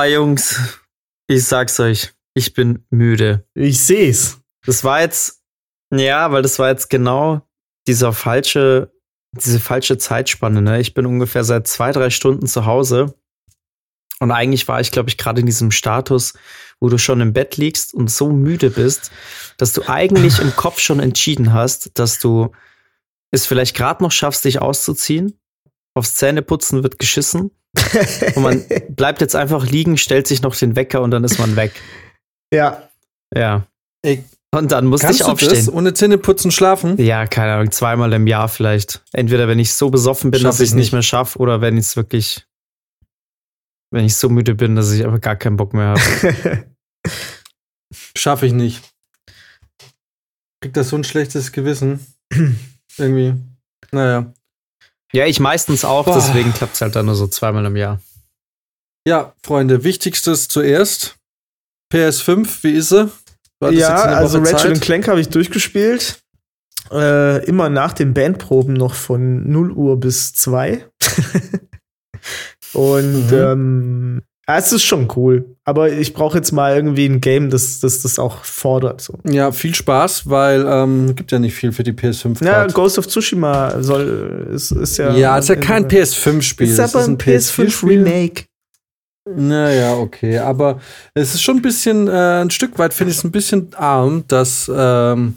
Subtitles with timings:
[0.00, 0.58] Oh, Jungs,
[1.26, 3.46] ich sag's euch, ich bin müde.
[3.52, 4.40] Ich seh's.
[4.64, 5.42] Das war jetzt,
[5.92, 7.46] ja, weil das war jetzt genau
[7.86, 8.94] dieser falsche,
[9.32, 10.62] diese falsche Zeitspanne.
[10.62, 10.80] Ne?
[10.80, 13.14] Ich bin ungefähr seit zwei, drei Stunden zu Hause.
[14.20, 16.32] Und eigentlich war ich, glaube ich, gerade in diesem Status,
[16.80, 19.10] wo du schon im Bett liegst und so müde bist,
[19.58, 22.52] dass du eigentlich im Kopf schon entschieden hast, dass du
[23.32, 25.38] es vielleicht gerade noch schaffst, dich auszuziehen.
[26.00, 27.50] Aufs Zähneputzen wird geschissen.
[28.34, 31.54] und man bleibt jetzt einfach liegen, stellt sich noch den Wecker und dann ist man
[31.56, 31.72] weg.
[32.52, 32.88] Ja.
[33.36, 33.66] Ja.
[34.02, 35.66] Ey, Und dann musste ich kannst du aufstehen.
[35.66, 36.96] das ohne Zähne putzen schlafen?
[37.00, 39.04] Ja, keine Ahnung, zweimal im Jahr vielleicht.
[39.12, 40.92] Entweder wenn ich so besoffen bin, Schaff dass ich ich es nicht nicht.
[40.94, 42.44] mehr schaffe, oder wenn ich es wirklich,
[43.92, 46.64] wenn ich so müde bin, dass ich aber gar keinen Bock mehr habe.
[48.16, 48.82] Schaffe ich nicht.
[50.60, 52.04] Kriegt das so ein schlechtes Gewissen?
[52.98, 53.34] Irgendwie.
[53.92, 54.32] Naja.
[55.12, 56.14] Ja, ich meistens auch, Boah.
[56.14, 58.00] deswegen klappt es halt dann nur so zweimal im Jahr.
[59.06, 61.16] Ja, Freunde, wichtigstes zuerst.
[61.92, 63.10] PS5, wie ist sie?
[63.70, 66.20] Ja, also Woche Ratchet Clank habe ich durchgespielt.
[66.90, 70.86] Äh, immer nach den Bandproben noch von 0 Uhr bis 2.
[72.72, 73.32] und Mhm.
[73.32, 75.56] ähm, ja, es ist schon cool.
[75.64, 79.00] Aber ich brauche jetzt mal irgendwie ein Game, das das, das auch fordert.
[79.00, 79.16] So.
[79.24, 82.44] Ja, viel Spaß, weil ähm, gibt ja nicht viel für die PS5.
[82.44, 82.74] Ja, grad.
[82.74, 85.14] Ghost of Tsushima soll, ist, ist ja.
[85.14, 86.68] ja, ist ja kein PS5-Spiel.
[86.68, 88.44] Ist aber ein PS5 Remake.
[89.32, 90.38] Naja, okay.
[90.38, 90.80] Aber
[91.14, 94.24] es ist schon ein bisschen, äh, ein Stück weit finde ich es ein bisschen arm,
[94.26, 95.36] dass, ähm,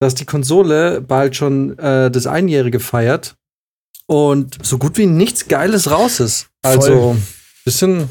[0.00, 3.34] dass die Konsole bald schon äh, das Einjährige feiert
[4.06, 6.46] und so gut wie nichts Geiles raus ist.
[6.62, 7.16] Also, Voll.
[7.66, 8.08] bisschen.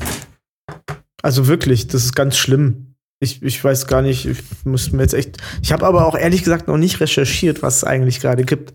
[1.22, 2.96] Also wirklich, das ist ganz schlimm.
[3.20, 5.38] Ich, ich weiß gar nicht, ich muss mir jetzt echt.
[5.62, 8.74] Ich habe aber auch ehrlich gesagt noch nicht recherchiert, was es eigentlich gerade gibt.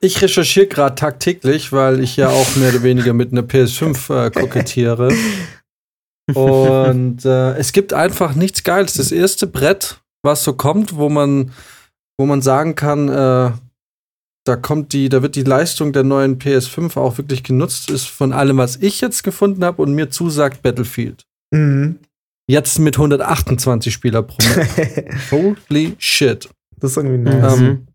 [0.00, 4.30] Ich recherchiere gerade tagtäglich, weil ich ja auch mehr oder weniger mit einer PS5 äh,
[4.30, 5.12] kokettiere.
[6.34, 8.94] Und äh, es gibt einfach nichts Geiles.
[8.94, 11.52] Das erste Brett, was so kommt, wo man,
[12.18, 13.50] wo man sagen kann, äh,
[14.48, 18.32] da kommt die, da wird die Leistung der neuen PS5 auch wirklich genutzt, ist von
[18.32, 21.24] allem, was ich jetzt gefunden habe und mir zusagt Battlefield.
[21.50, 21.98] Mhm.
[22.48, 24.38] Jetzt mit 128 Spieler pro.
[25.30, 26.48] Holy shit.
[26.78, 27.58] das ist irgendwie nice.
[27.58, 27.86] Ähm,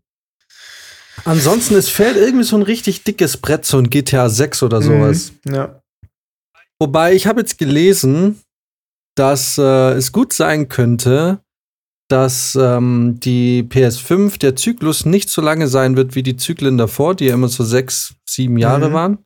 [1.24, 5.32] Ansonsten, es fehlt irgendwie so ein richtig dickes Brett, so ein GTA 6 oder sowas.
[5.44, 5.54] Mhm.
[5.54, 5.82] Ja.
[6.78, 8.40] Wobei, ich habe jetzt gelesen,
[9.16, 11.40] dass äh, es gut sein könnte,
[12.08, 17.14] dass ähm, die PS5, der Zyklus nicht so lange sein wird wie die Zyklen davor,
[17.14, 18.92] die ja immer so sechs, sieben Jahre Mhm.
[18.92, 19.18] waren.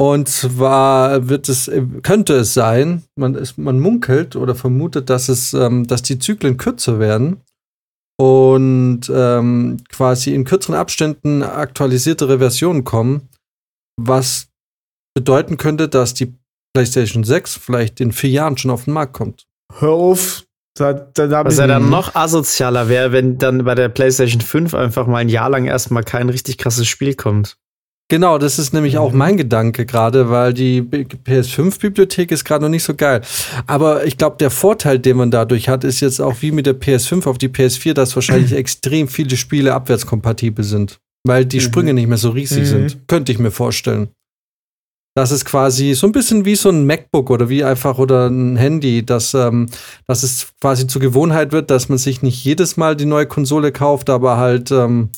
[0.00, 5.28] Und zwar wird es, äh, könnte es sein, man, es, man munkelt oder vermutet, dass
[5.28, 7.40] es, ähm, dass die Zyklen kürzer werden
[8.20, 13.28] und ähm, quasi in kürzeren Abständen aktualisiertere Versionen kommen,
[14.00, 14.48] was
[15.16, 16.32] bedeuten könnte, dass die
[16.74, 19.46] PlayStation 6 vielleicht in vier Jahren schon auf den Markt kommt.
[19.74, 20.44] Hör auf.
[20.78, 24.74] Da, da, da Was ich- dann noch asozialer wäre, wenn dann bei der PlayStation 5
[24.74, 27.56] einfach mal ein Jahr lang erstmal kein richtig krasses Spiel kommt.
[28.10, 32.70] Genau, das ist nämlich auch mein Gedanke gerade, weil die B- PS5-Bibliothek ist gerade noch
[32.70, 33.20] nicht so geil.
[33.66, 36.74] Aber ich glaube, der Vorteil, den man dadurch hat, ist jetzt auch wie mit der
[36.78, 41.60] PS5 auf die PS4, dass wahrscheinlich extrem viele Spiele abwärtskompatibel sind, weil die Mhm.
[41.62, 42.64] Sprünge nicht mehr so riesig Mhm.
[42.66, 43.08] sind.
[43.08, 44.08] Könnte ich mir vorstellen.
[45.18, 48.54] Das ist quasi so ein bisschen wie so ein MacBook oder wie einfach oder ein
[48.54, 49.68] Handy, dass, ähm,
[50.06, 53.72] dass es quasi zur Gewohnheit wird, dass man sich nicht jedes Mal die neue Konsole
[53.72, 55.10] kauft, aber halt ähm,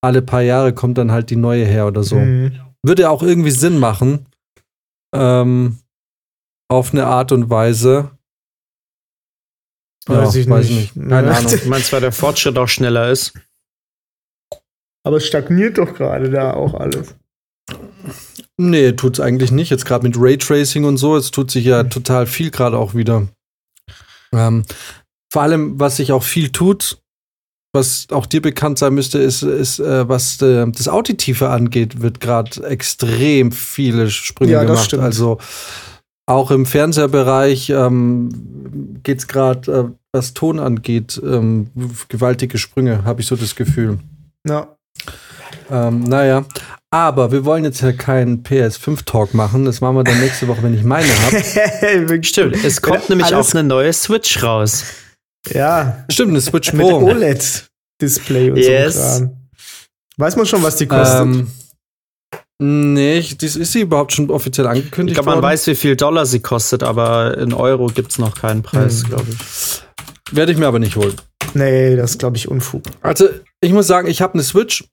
[0.00, 2.16] alle paar Jahre kommt dann halt die neue her oder so.
[2.16, 2.58] Mhm.
[2.82, 4.24] Würde auch irgendwie Sinn machen.
[5.14, 5.80] Ähm,
[6.70, 8.10] auf eine Art und Weise.
[10.06, 10.94] Weiß ich nicht.
[10.94, 11.36] Keine Ja.
[11.36, 11.52] Ahnung.
[11.52, 13.34] Ich meine, zwar der Fortschritt auch schneller ist.
[15.04, 17.14] Aber es stagniert doch gerade da auch alles.
[18.64, 19.70] Nee, tut's eigentlich nicht.
[19.70, 23.26] Jetzt gerade mit Raytracing und so, es tut sich ja total viel gerade auch wieder.
[24.32, 24.64] Ähm,
[25.32, 27.02] vor allem, was sich auch viel tut,
[27.74, 32.20] was auch dir bekannt sein müsste, ist, ist äh, was äh, das Auditive angeht, wird
[32.20, 34.84] gerade extrem viele Sprünge Ja, das gemacht.
[34.84, 35.02] stimmt.
[35.02, 35.38] Also
[36.26, 41.70] auch im Fernsehbereich ähm, geht's gerade, äh, was Ton angeht, ähm,
[42.08, 43.98] gewaltige Sprünge, habe ich so das Gefühl.
[44.46, 44.76] Ja.
[45.70, 46.44] Ähm, naja,
[46.92, 49.64] aber wir wollen jetzt ja keinen PS5-Talk machen.
[49.64, 52.22] Das machen wir dann nächste Woche, wenn ich meine habe.
[52.24, 54.84] Stimmt, es kommt nämlich alles- auch eine neue Switch raus.
[55.52, 56.04] ja.
[56.10, 57.00] Stimmt, eine Switch Mit Pro.
[57.10, 58.94] OLED-Display und Yes.
[58.94, 59.36] so Kram.
[60.18, 61.20] Weiß man schon, was die kostet?
[61.22, 61.48] Ähm,
[62.60, 65.44] nee, ich- dies ist sie überhaupt schon offiziell Ich angekündigt glaube, man worden?
[65.52, 69.08] weiß, wie viel Dollar sie kostet, aber in Euro gibt es noch keinen Preis, Hm.
[69.08, 69.82] glaube ich.
[70.36, 71.14] Werde ich mir aber nicht holen.
[71.54, 72.82] nee, das ist, glaube ich, Unfug.
[73.00, 73.28] Also,
[73.60, 74.84] ich muss sagen, ich habe eine Switch,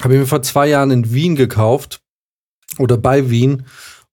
[0.00, 2.00] habe ich mir vor zwei Jahren in Wien gekauft
[2.78, 3.64] oder bei Wien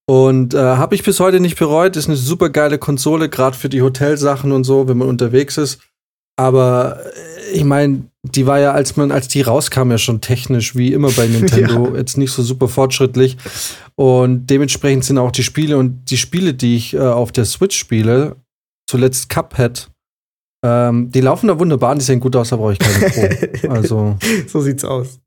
[0.05, 1.95] Und äh, habe ich bis heute nicht bereut.
[1.95, 5.79] Ist eine super geile Konsole, gerade für die Hotelsachen und so, wenn man unterwegs ist.
[6.35, 10.75] Aber äh, ich meine, die war ja, als man, als die rauskam, ja schon technisch,
[10.75, 11.97] wie immer bei Nintendo, ja.
[11.97, 13.37] jetzt nicht so super fortschrittlich.
[13.95, 17.77] Und dementsprechend sind auch die Spiele und die Spiele, die ich äh, auf der Switch
[17.77, 18.35] spiele,
[18.89, 19.89] zuletzt Cuphead,
[20.65, 23.69] ähm, die laufen da wunderbar, die sehen gut aus, da brauche ich keine Pro.
[23.69, 24.17] also.
[24.47, 25.19] So sieht's aus.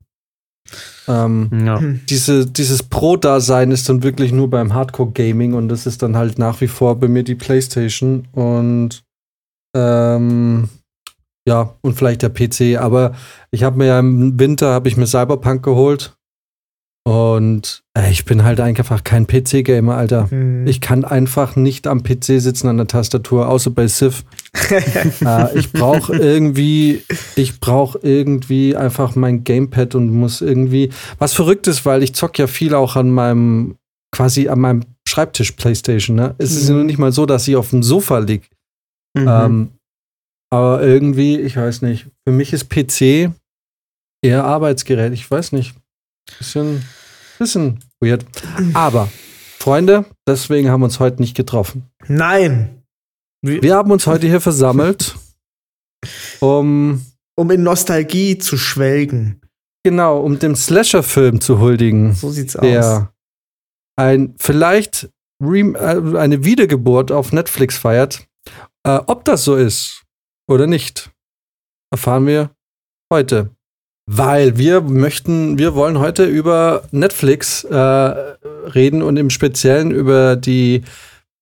[1.07, 1.81] Ähm, ja.
[2.09, 6.61] diese, dieses Pro-Dasein ist dann wirklich nur beim Hardcore-Gaming und das ist dann halt nach
[6.61, 9.03] wie vor bei mir die PlayStation und
[9.75, 10.69] ähm,
[11.47, 12.79] ja, und vielleicht der PC.
[12.79, 13.13] Aber
[13.51, 16.15] ich habe mir ja im Winter habe ich mir Cyberpunk geholt
[17.05, 20.31] und äh, ich bin halt einfach kein PC-Gamer, Alter.
[20.31, 20.65] Hm.
[20.65, 24.23] Ich kann einfach nicht am PC sitzen an der Tastatur, außer bei Civ.
[24.71, 27.03] äh, ich brauche irgendwie,
[27.35, 32.39] ich brauche irgendwie einfach mein Gamepad und muss irgendwie, was verrückt ist, weil ich zock
[32.39, 33.75] ja viel auch an meinem,
[34.15, 36.15] quasi an meinem Schreibtisch Playstation.
[36.15, 36.35] Ne?
[36.37, 36.85] Es ist ja mhm.
[36.85, 38.45] nicht mal so, dass ich auf dem Sofa liege.
[39.17, 39.27] Mhm.
[39.27, 39.69] Ähm,
[40.53, 43.31] aber irgendwie, ich weiß nicht, für mich ist PC
[44.23, 45.11] eher Arbeitsgerät.
[45.11, 45.75] Ich weiß nicht.
[46.37, 46.83] Bisschen,
[47.39, 48.25] bisschen weird.
[48.73, 49.09] Aber,
[49.59, 51.89] Freunde, deswegen haben wir uns heute nicht getroffen.
[52.07, 52.83] Nein.
[53.41, 55.15] Wir, wir haben uns heute hier versammelt,
[56.39, 57.05] um.
[57.35, 59.41] Um in Nostalgie zu schwelgen.
[59.83, 62.13] Genau, um dem Slasher-Film zu huldigen.
[62.13, 63.07] So sieht's der aus.
[63.95, 65.09] Ein, vielleicht
[65.41, 68.25] äh, eine Wiedergeburt auf Netflix feiert.
[68.85, 70.03] Äh, ob das so ist
[70.47, 71.11] oder nicht,
[71.91, 72.51] erfahren wir
[73.11, 73.55] heute.
[74.05, 80.83] Weil wir möchten, wir wollen heute über Netflix äh, reden und im Speziellen über die,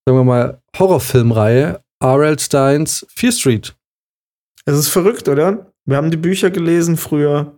[0.05, 2.39] sagen wir mal, Horrorfilmreihe R.L.
[2.39, 3.75] Steins Fear Street.
[4.65, 5.71] Es ist verrückt, oder?
[5.85, 7.57] Wir haben die Bücher gelesen früher.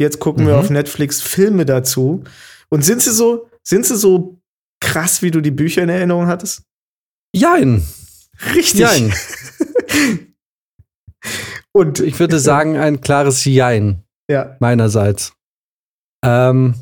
[0.00, 0.48] Jetzt gucken mhm.
[0.48, 2.24] wir auf Netflix Filme dazu.
[2.68, 4.40] Und sind sie so, sind sie so
[4.80, 6.62] krass, wie du die Bücher in Erinnerung hattest?
[7.34, 7.86] Jein.
[8.54, 8.80] Richtig.
[8.80, 9.12] Jein.
[11.72, 14.02] Und ich würde sagen, ein klares Jein.
[14.32, 14.56] Ja.
[14.60, 15.34] Meinerseits.
[16.24, 16.74] Ähm,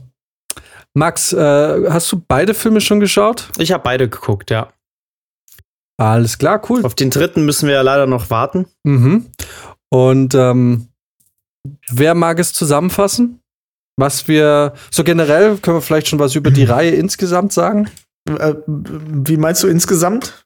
[0.94, 3.48] Max, äh, hast du beide Filme schon geschaut?
[3.58, 4.68] Ich habe beide geguckt, ja.
[5.98, 6.84] Alles klar, cool.
[6.84, 8.66] Auf den dritten müssen wir ja leider noch warten.
[8.84, 9.26] Mhm.
[9.90, 10.88] Und ähm,
[11.90, 13.40] wer mag es zusammenfassen?
[13.98, 17.90] Was wir, so generell können wir vielleicht schon was über die Reihe insgesamt sagen?
[18.28, 20.44] Äh, wie meinst du insgesamt?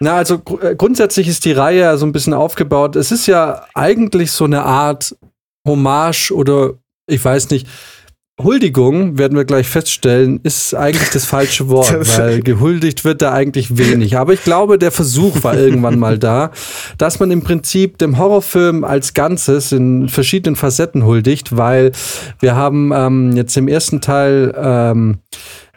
[0.00, 2.96] Na, also gr äh, grundsätzlich ist die Reihe ja so ein bisschen aufgebaut.
[2.96, 5.14] Es ist ja eigentlich so eine Art
[5.66, 6.74] Hommage oder
[7.06, 7.66] ich weiß nicht,
[8.42, 13.76] Huldigung, werden wir gleich feststellen, ist eigentlich das falsche Wort, weil gehuldigt wird da eigentlich
[13.76, 14.16] wenig.
[14.16, 16.50] Aber ich glaube, der Versuch war irgendwann mal da,
[16.98, 21.92] dass man im Prinzip dem Horrorfilm als Ganzes in verschiedenen Facetten huldigt, weil
[22.40, 25.18] wir haben ähm, jetzt im ersten Teil ähm,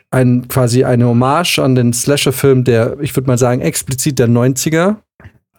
[0.09, 4.95] ein, quasi eine Hommage an den Slasher-Film der, ich würde mal sagen, explizit der 90er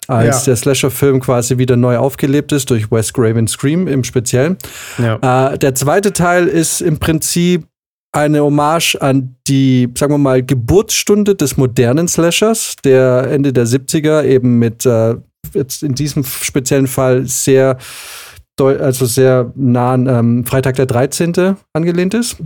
[0.09, 0.45] als ja.
[0.47, 4.57] der Slasher-Film quasi wieder neu aufgelebt ist durch Wes Craven Scream im Speziellen.
[4.99, 5.53] Ja.
[5.53, 7.67] Äh, der zweite Teil ist im Prinzip
[8.13, 14.25] eine Hommage an die, sagen wir mal, Geburtsstunde des modernen Slashers, der Ende der 70er
[14.25, 15.17] eben mit äh,
[15.53, 17.77] jetzt in diesem speziellen Fall sehr,
[18.59, 21.57] also sehr nah an ähm, Freitag der 13.
[21.75, 22.39] angelehnt ist.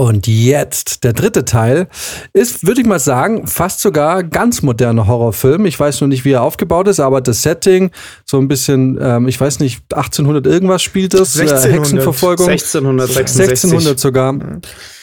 [0.00, 1.86] Und jetzt, der dritte Teil,
[2.32, 5.66] ist, würde ich mal sagen, fast sogar ganz moderner Horrorfilm.
[5.66, 7.90] Ich weiß noch nicht, wie er aufgebaut ist, aber das Setting,
[8.24, 11.38] so ein bisschen, ähm, ich weiß nicht, 1800 irgendwas spielt das.
[11.38, 12.48] 1600, äh, Hexenverfolgung.
[12.48, 13.40] 1666.
[13.42, 14.36] 1600 sogar.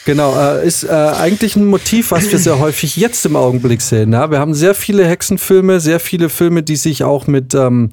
[0.08, 4.14] Genau, äh, ist äh, eigentlich ein Motiv, was wir sehr häufig jetzt im Augenblick sehen.
[4.14, 4.30] Ja?
[4.30, 7.90] Wir haben sehr viele Hexenfilme, sehr viele Filme, die sich auch mit, ähm,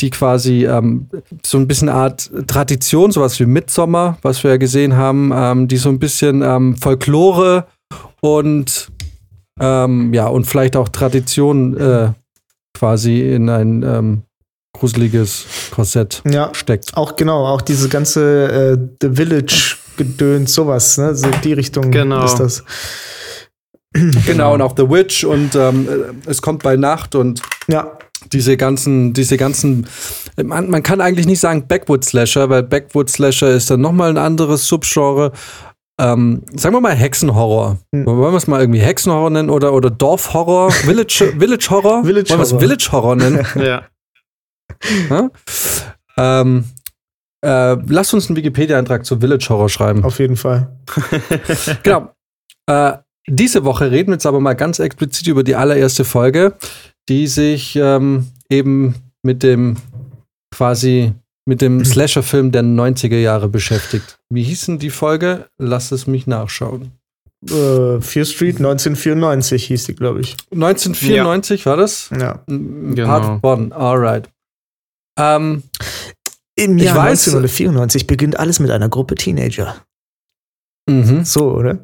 [0.00, 1.06] die quasi ähm,
[1.46, 5.76] so ein bisschen Art Tradition, sowas wie Midsommer, was wir ja gesehen haben, ähm, die
[5.76, 7.66] so ein bisschen ähm, Folklore
[8.20, 8.90] und
[9.60, 12.12] ähm, ja, und vielleicht auch Tradition äh,
[12.74, 14.22] quasi in ein ähm,
[14.72, 16.96] gruseliges Korsett ja, steckt.
[16.96, 21.14] Auch genau, auch diese ganze äh, The Village Gedöns, sowas, ne?
[21.14, 22.24] So die Richtung genau.
[22.24, 22.64] ist das.
[24.26, 25.86] Genau, und auch The Witch und ähm,
[26.24, 27.98] es kommt bei Nacht und ja.
[28.32, 29.86] diese ganzen, diese ganzen,
[30.42, 34.16] man, man kann eigentlich nicht sagen Backwood Slasher, weil Backwood Slasher ist dann nochmal ein
[34.16, 35.32] anderes Subgenre.
[36.02, 37.78] Ähm, sagen wir mal Hexenhorror.
[37.94, 38.06] Hm.
[38.06, 40.70] Wollen wir es mal irgendwie Hexenhorror nennen oder, oder Dorfhorror?
[40.72, 42.04] Village, Village Horror?
[42.04, 43.46] Village Wollen wir es Village Horror nennen?
[43.54, 43.84] ja.
[45.08, 45.30] ja?
[46.16, 46.64] Ähm,
[47.44, 50.02] äh, lasst uns einen Wikipedia-Eintrag zu Village Horror schreiben.
[50.02, 50.76] Auf jeden Fall.
[51.84, 52.10] genau.
[52.66, 52.94] Äh,
[53.28, 56.54] diese Woche reden wir jetzt aber mal ganz explizit über die allererste Folge,
[57.08, 59.76] die sich ähm, eben mit dem
[60.50, 64.18] quasi mit dem Slasher-Film der 90er Jahre beschäftigt.
[64.30, 65.46] Wie hieß denn die Folge?
[65.58, 66.92] Lass es mich nachschauen.
[67.44, 70.36] Äh, Fear Street 1994 hieß die, glaube ich.
[70.52, 72.10] 1994 war das?
[72.16, 72.44] Ja.
[72.48, 73.38] M- Genau.
[73.38, 74.28] Part One, alright.
[75.18, 75.64] Ähm,
[76.54, 79.74] Im Ich Jahr weiß- 1994 beginnt alles mit einer Gruppe Teenager.
[80.88, 81.24] mhm.
[81.24, 81.78] So, oder?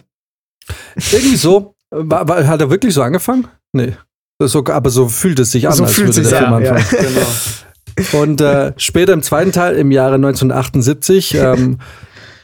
[1.13, 1.75] Irgendwie so.
[1.91, 3.49] War, war, hat er wirklich so angefangen?
[3.73, 3.97] Nee.
[4.41, 6.63] So, aber so fühlt es sich an, so als fühlt würde sich der Film an.
[6.63, 6.75] Ja.
[6.75, 7.27] Genau.
[8.13, 11.79] Und äh, später im zweiten Teil, im Jahre 1978, ähm,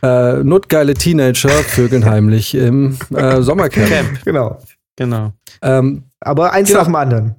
[0.03, 3.89] äh, notgeile Teenager vögeln heimlich im äh, Sommercamp.
[3.89, 4.25] Camp.
[4.25, 4.59] Genau.
[4.97, 5.33] Genau.
[5.63, 6.81] Ähm, Aber eins Genau.
[6.81, 7.35] nach dem anderen.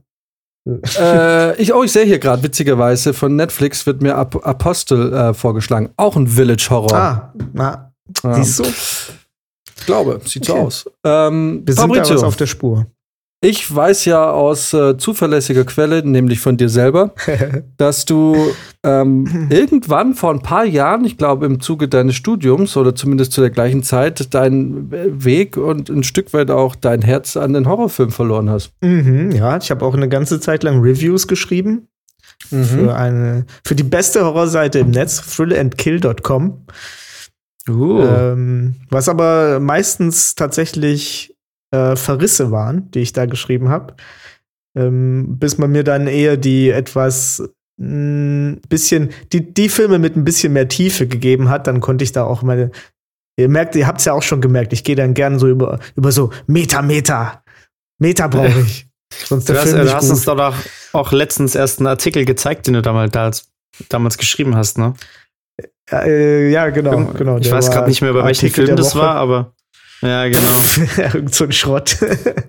[0.98, 5.34] äh, ich, oh, ich sehe hier gerade, witzigerweise, von Netflix wird mir Ap Apostel äh,
[5.34, 5.89] vorgeschlagen.
[5.98, 6.93] Auch ein Village-Horror.
[6.98, 7.91] Ah, na,
[8.24, 8.34] Ja.
[8.34, 8.63] siehst du?
[9.77, 10.62] Ich glaube, sieht so Okay.
[10.63, 10.86] aus.
[11.03, 12.88] Ähm, Wir sind da was auf der Spur.
[13.46, 17.14] Ich weiß ja aus äh, zuverlässiger Quelle, nämlich von dir selber,
[17.78, 18.36] dass du
[18.84, 23.42] ähm, irgendwann vor ein paar Jahren, ich glaube im Zuge deines Studiums oder zumindest zu
[23.42, 28.10] der gleichen Zeit, deinen Weg und ein Stück weit auch dein Herz an den Horrorfilm
[28.12, 28.72] verloren hast.
[28.82, 31.88] mhm, ja, ich habe auch eine ganze Zeit lang Reviews geschrieben
[32.50, 36.66] für eine für die beste Horrorseite im Netz, thrillandkill.com.
[37.68, 38.02] Uh.
[38.04, 41.35] Ähm, was aber meistens tatsächlich
[41.75, 43.96] äh, Verrisse waren, die ich da geschrieben habe.
[44.77, 47.41] Ähm, bis man mir dann eher die etwas
[47.77, 52.12] mh, bisschen, die, die Filme mit ein bisschen mehr Tiefe gegeben hat, dann konnte ich
[52.12, 52.72] da auch meine.
[53.38, 55.79] Ihr merkt, ihr habt es ja auch schon gemerkt, ich gehe dann gern so über,
[55.96, 57.44] über so Meta, Meta.
[58.00, 58.88] Meta brauche ich.
[59.13, 60.38] Sonst Du der hast, Film du nicht hast uns gut.
[60.38, 60.55] doch auch,
[60.94, 63.50] auch letztens erst einen Artikel gezeigt, den du damals,
[63.89, 64.94] damals, geschrieben hast, ne?
[65.91, 67.38] Ja, äh, ja, genau, genau.
[67.38, 69.53] ich weiß gerade nicht mehr, welchen Artikel Film das war, aber
[70.02, 70.40] ja, genau.
[71.14, 71.98] Irgend so ein Schrott.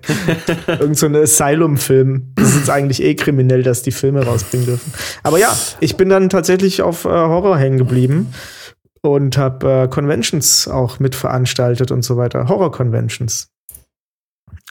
[0.67, 2.33] Irgend so ein Asylum-Film.
[2.35, 4.93] Das ist eigentlich eh kriminell, dass die Filme rausbringen dürfen.
[5.23, 8.33] Aber ja, ich bin dann tatsächlich auf äh, Horror hängen geblieben
[9.01, 12.47] und habe äh, Conventions auch mitveranstaltet und so weiter.
[12.47, 13.47] Horror-Conventions.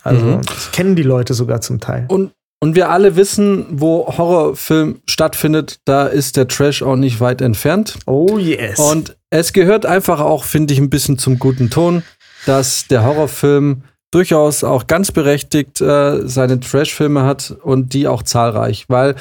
[0.02, 0.40] Also, Mhm.
[0.56, 2.04] ich kenne die Leute sogar zum Teil.
[2.08, 7.40] Und, und wir alle wissen, wo Horrorfilm stattfindet, da ist der Trash auch nicht weit
[7.40, 7.98] entfernt.
[8.06, 8.78] Oh yes.
[8.78, 12.02] Und es gehört einfach auch, finde ich, ein bisschen zum guten Ton,
[12.46, 18.86] dass der Horrorfilm durchaus auch ganz berechtigt äh, seine Trash-Filme hat und die auch zahlreich,
[18.88, 19.14] weil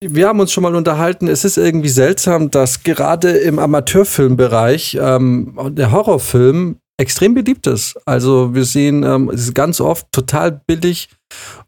[0.00, 5.58] wir haben uns schon mal unterhalten, es ist irgendwie seltsam, dass gerade im Amateurfilmbereich ähm,
[5.72, 7.98] der Horrorfilm extrem beliebt ist.
[8.06, 11.08] Also wir sehen ähm, es ist ganz oft total billig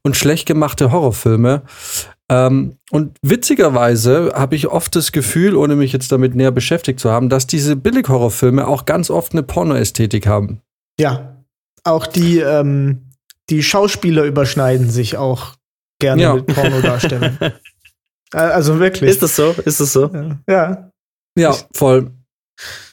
[0.03, 1.63] und schlecht gemachte Horrorfilme.
[2.31, 7.11] Ähm, und witzigerweise habe ich oft das Gefühl, ohne mich jetzt damit näher beschäftigt zu
[7.11, 10.61] haben, dass diese Billig-Horrorfilme auch ganz oft eine Pornoästhetik haben.
[11.01, 11.45] Ja,
[11.85, 13.11] auch die, ähm,
[13.49, 15.55] die Schauspieler überschneiden sich auch
[15.99, 16.35] gerne Ja.
[16.35, 17.39] mit Pornodarstellern.
[18.33, 19.11] Äh, also wirklich.
[19.11, 19.51] Ist das so?
[19.65, 20.09] Ist das so?
[20.15, 20.39] Ja.
[20.49, 20.91] ja.
[21.37, 22.13] Ja, voll.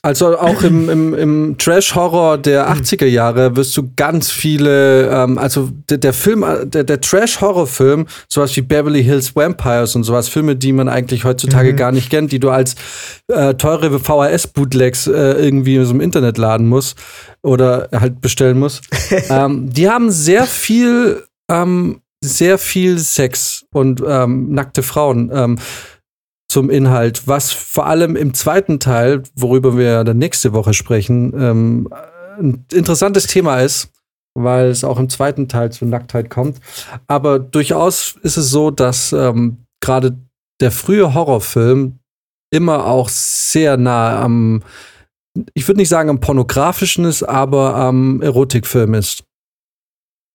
[0.02, 5.70] Also auch im, im, im Trash-Horror der 80er Jahre wirst du ganz viele, ähm, also
[5.90, 10.72] der, der Film, der, der Trash-Horror-Film, sowas wie Beverly Hills Vampires und sowas, Filme, die
[10.72, 11.78] man eigentlich heutzutage Mhm.
[11.78, 12.76] gar nicht kennt, die du als
[13.28, 16.98] äh, teure VHS-Bootlegs äh, irgendwie so einem Internet laden musst
[17.42, 18.84] oder halt bestellen musst.
[19.30, 25.58] ähm, die haben sehr viel, ähm, sehr viel Sex und ähm, nackte Frauen.
[26.50, 31.90] Zum Inhalt, was vor allem im zweiten Teil, worüber wir dann nächste Woche sprechen, ähm,
[32.40, 33.92] ein interessantes Thema ist,
[34.34, 36.60] weil es auch im zweiten Teil zu Nacktheit kommt.
[37.08, 40.18] Aber durchaus ist es so, dass ähm, gerade
[40.62, 42.00] der frühe Horrorfilm
[42.52, 44.64] immer auch sehr nah am,
[45.54, 49.24] ich würde nicht sagen am pornografischen ist, aber am Erotikfilm ist.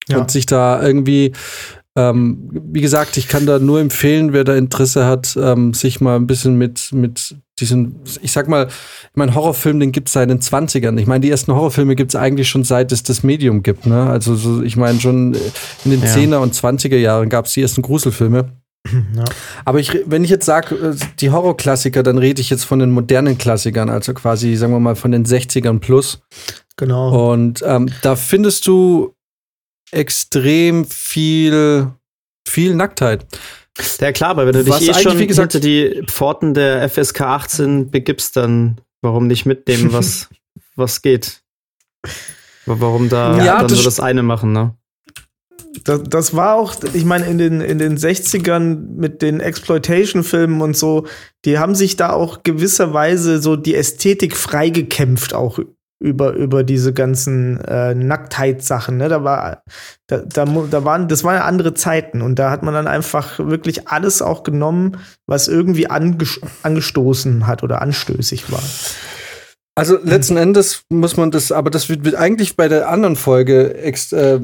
[0.09, 0.19] Ja.
[0.19, 1.31] Und sich da irgendwie
[1.95, 6.15] ähm, wie gesagt, ich kann da nur empfehlen, wer da Interesse hat, ähm, sich mal
[6.15, 10.29] ein bisschen mit, mit diesen, ich sag mal, ich mein Horrorfilm, den gibt es seit
[10.29, 10.99] den 20ern.
[10.99, 13.85] Ich meine, die ersten Horrorfilme gibt es eigentlich schon seit es das Medium gibt.
[13.85, 14.09] Ne?
[14.09, 15.35] Also so, ich meine, schon
[15.85, 16.07] in den Ja.
[16.07, 18.49] 10er und 20er Jahren gab es die ersten Gruselfilme.
[19.15, 19.23] Ja.
[19.63, 23.37] Aber ich, wenn ich jetzt sage, die Horrorklassiker, dann rede ich jetzt von den modernen
[23.37, 26.21] Klassikern, also quasi, sagen wir mal, von den 60ern plus.
[26.75, 27.31] Genau.
[27.31, 29.13] Und ähm, da findest du
[29.93, 31.87] extrem viel,
[32.47, 33.25] viel Nacktheit.
[33.99, 36.87] Ja, klar, aber wenn du dich Was eh schon wie gesagt- hinter die Pforten der
[36.89, 40.29] FSK 18 begibst, dann warum nicht mitnehmen, was,
[40.75, 41.41] was geht?
[42.65, 44.75] Warum da Ja, dann das nur das eine machen, ne?
[45.85, 50.77] Das, das war auch, ich meine, in den, in den 60ern mit den Exploitation-Filmen und
[50.77, 51.07] so,
[51.45, 55.59] die haben sich da auch gewisserweise so die Ästhetik freigekämpft, auch
[56.03, 58.97] über, über diese ganzen äh, Nacktheitssachen.
[58.97, 59.07] Ne?
[59.07, 59.63] Da war,
[60.07, 63.39] da, da, da waren, das waren ja andere Zeiten und da hat man dann einfach
[63.39, 68.61] wirklich alles auch genommen, was irgendwie anges angestoßen hat oder anstößig war.
[69.75, 73.75] Also letzten Endes muss man das, aber das wird, wird eigentlich bei der anderen Folge
[73.75, 74.39] ex, äh,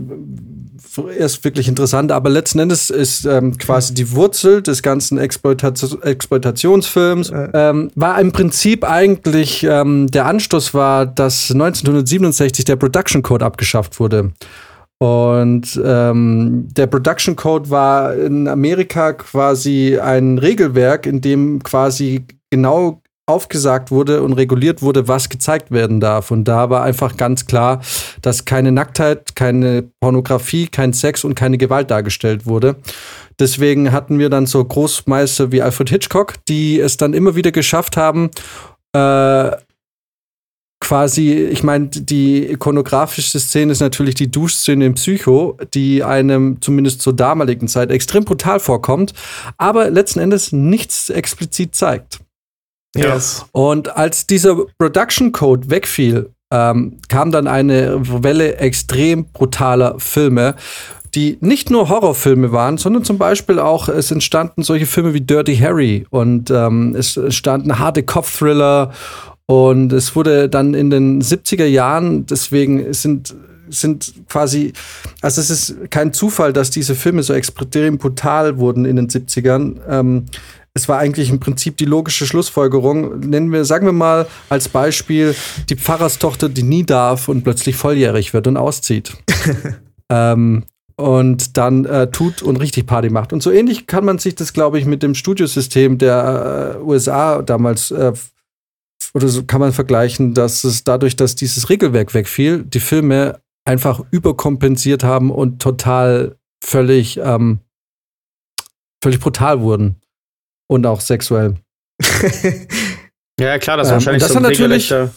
[1.18, 7.30] erst wirklich interessant, aber letzten Endes ist ähm, quasi die Wurzel des ganzen Exploitation, Exploitationsfilms,
[7.30, 7.50] äh.
[7.54, 14.00] ähm, war im Prinzip eigentlich, ähm, der Anstoß war, dass 1967 der Production Code abgeschafft
[14.00, 14.32] wurde.
[15.00, 23.02] Und ähm, der Production Code war in Amerika quasi ein Regelwerk, in dem quasi genau
[23.30, 26.32] aufgesagt wurde und reguliert wurde, was gezeigt werden darf.
[26.32, 27.82] Und da war einfach ganz klar,
[28.22, 32.78] dass keine Nacktheit, keine Pornografie, kein Sex und keine Gewalt dargestellt wurde.
[33.40, 37.96] Deswegen hatten wir dann so Großmeister wie Alfred Hitchcock, die es dann immer wieder geschafft
[37.96, 38.32] haben,
[38.94, 39.52] äh,
[40.82, 47.02] quasi, ich meine, die ikonografische Szene ist natürlich die Duschszene im Psycho, die einem zumindest
[47.02, 49.14] zur damaligen Zeit extrem brutal vorkommt,
[49.58, 52.20] aber letzten Endes nichts explizit zeigt.
[52.96, 53.46] Yes.
[53.52, 60.56] Und als dieser Production Code wegfiel, ähm, kam dann eine Welle extrem brutaler Filme,
[61.16, 65.58] die nicht nur Horrorfilme waren, sondern zum Beispiel auch, es entstanden solche Filme wie Dirty
[65.58, 68.92] Harry und ähm, es entstanden harte Kopfthriller
[69.46, 73.36] und es wurde dann in den 70er Jahren, deswegen sind
[73.72, 74.74] sind quasi,
[75.22, 79.76] also es ist kein Zufall, dass diese Filme so extrem brutal wurden in den 70ern.
[79.88, 80.26] Ähm,
[80.80, 83.20] es war eigentlich im Prinzip die logische Schlussfolgerung.
[83.20, 85.36] Nennen wir, sagen wir mal als Beispiel
[85.70, 89.14] die Pfarrerstochter, die nie darf und plötzlich volljährig wird und auszieht.
[90.10, 90.64] ähm,
[90.96, 93.34] und dann äh, tut und richtig Party macht.
[93.34, 97.42] Und so ähnlich kann man sich das, glaube ich, mit dem Studiosystem der äh, USA
[97.42, 98.14] damals äh,
[99.14, 104.02] oder so kann man vergleichen, dass es dadurch, dass dieses Regelwerk wegfiel, die Filme einfach
[104.12, 107.60] überkompensiert haben und total völlig ähm,
[109.02, 110.00] völlig brutal wurden
[110.70, 111.56] und auch sexuell.
[113.40, 115.12] ja, klar, das ist ähm, wahrscheinlich das so ein regelrechter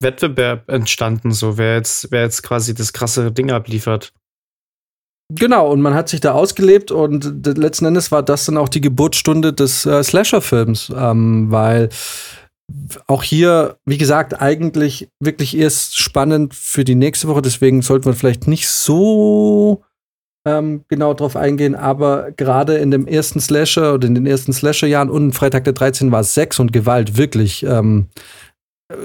[0.00, 4.12] Wettbewerb entstanden, so wer jetzt, wer jetzt quasi das krasse Ding abliefert.
[5.30, 8.80] Genau, und man hat sich da ausgelebt und letzten Endes war das dann auch die
[8.80, 11.90] Geburtsstunde des äh, Slasher-Films, ähm, weil
[13.06, 18.16] auch hier, wie gesagt, eigentlich wirklich erst spannend für die nächste Woche, deswegen sollte man
[18.16, 19.82] vielleicht nicht so
[20.44, 25.10] ähm, genau drauf eingehen, aber gerade in dem ersten Slasher oder in den ersten Slasher-Jahren
[25.10, 28.08] und Freitag der 13 war Sex und Gewalt wirklich ähm,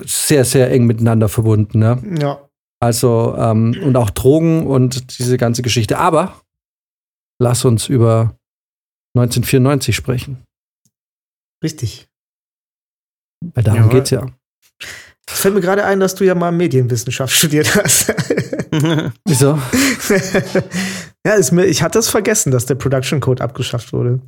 [0.05, 1.79] sehr, sehr eng miteinander verbunden.
[1.79, 2.01] Ne?
[2.19, 2.47] Ja.
[2.79, 5.97] Also, ähm, und auch Drogen und diese ganze Geschichte.
[5.97, 6.41] Aber
[7.39, 8.35] lass uns über
[9.15, 10.43] 1994 sprechen.
[11.63, 12.07] Richtig.
[13.53, 13.93] Weil darum Jawohl.
[13.93, 14.25] geht's ja.
[15.31, 18.13] Es fällt mir gerade ein, dass du ja mal Medienwissenschaft studiert hast.
[19.25, 19.59] Wieso?
[21.25, 24.19] ja, ist mir, ich hatte es vergessen, dass der Production Code abgeschafft wurde.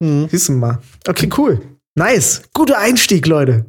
[0.00, 0.30] Mhm.
[0.30, 0.78] Wissen mal.
[1.06, 1.60] Okay, cool.
[1.94, 2.42] Nice.
[2.54, 3.66] Guter Einstieg, Leute.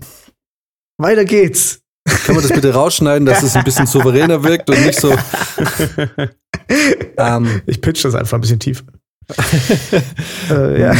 [0.97, 1.79] Weiter geht's.
[2.25, 5.15] Kann man das bitte rausschneiden, dass es ein bisschen souveräner wirkt und nicht so.
[7.17, 8.85] ähm, ich pitch das einfach ein bisschen tiefer.
[10.49, 10.93] äh, ja.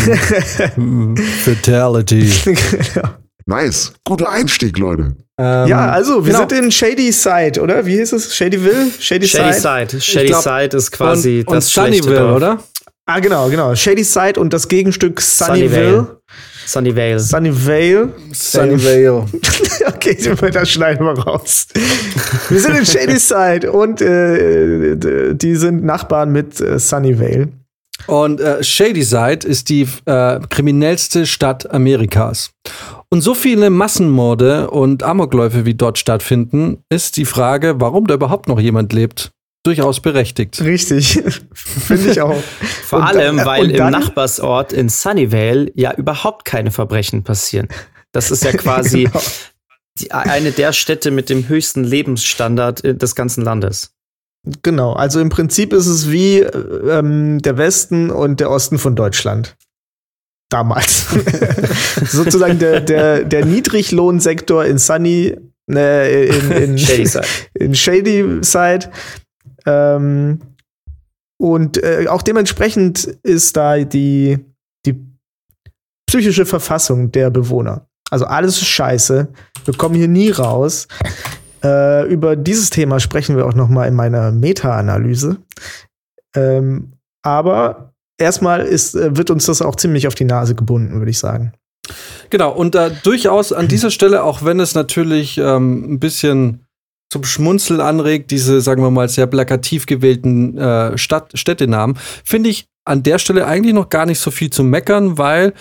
[1.44, 2.32] Fatality.
[2.46, 3.10] genau.
[3.46, 3.94] Nice.
[4.06, 5.16] Guter Einstieg, Leute.
[5.38, 6.48] Ähm, ja, also wir genau.
[6.48, 7.86] sind in Shady Side, oder?
[7.86, 8.36] Wie hieß es?
[8.36, 8.92] Shadyville?
[9.00, 9.90] Shady, Shady Side.
[9.90, 10.02] Side.
[10.02, 12.60] Shady glaub, Side ist quasi und, das und Sunnyville, oder?
[13.06, 13.76] Ah, genau, genau.
[13.76, 16.22] Shady Side und das Gegenstück Sunnyville.
[16.66, 17.20] Sunnyvale.
[17.20, 18.14] Sunnyvale.
[18.32, 19.26] Sunnyvale.
[19.88, 20.18] okay,
[20.52, 21.68] das schneiden wir raus.
[22.50, 27.50] wir sind in Shady Side und äh, die sind Nachbarn mit äh, Sunnyvale.
[28.08, 32.52] Und äh, Shadyside ist die äh, kriminellste Stadt Amerikas.
[33.10, 38.48] Und so viele Massenmorde und Amokläufe wie dort stattfinden, ist die Frage, warum da überhaupt
[38.48, 39.32] noch jemand lebt,
[39.64, 40.62] durchaus berechtigt.
[40.62, 41.22] Richtig,
[41.54, 42.42] finde ich auch.
[42.86, 47.68] Vor und, allem, äh, weil im Nachbarsort in Sunnyvale ja überhaupt keine Verbrechen passieren.
[48.12, 49.22] Das ist ja quasi genau.
[50.00, 53.93] die, eine der Städte mit dem höchsten Lebensstandard äh, des ganzen Landes.
[54.62, 59.56] Genau, also im Prinzip ist es wie ähm, der Westen und der Osten von Deutschland.
[60.50, 61.08] Damals.
[62.12, 65.36] Sozusagen der, der, der Niedriglohnsektor in Sunny,
[65.72, 67.26] äh, in, in, Shady Side.
[67.54, 68.92] In Shady Side.
[69.66, 70.42] Ähm,
[71.40, 74.40] und äh, auch dementsprechend ist da die,
[74.86, 74.96] die
[76.06, 77.88] psychische Verfassung der Bewohner.
[78.12, 79.30] Also alles ist scheiße.
[79.66, 80.88] Wir kommen hier nie raus.
[81.64, 85.38] Äh, über dieses Thema sprechen wir auch noch mal in meiner Meta-Analyse.
[86.36, 91.12] Ähm, aber erstmal ist, äh, wird uns das auch ziemlich auf die Nase gebunden, würde
[91.12, 91.54] ich sagen.
[92.30, 96.66] Genau, und äh, durchaus an dieser Stelle, auch wenn es natürlich ähm, ein bisschen
[97.12, 102.66] zum Schmunzeln anregt, diese, sagen wir mal, sehr plakativ gewählten äh, Stadt Städtenamen, finde ich
[102.86, 105.54] an der Stelle eigentlich noch gar nicht so viel zu meckern, weil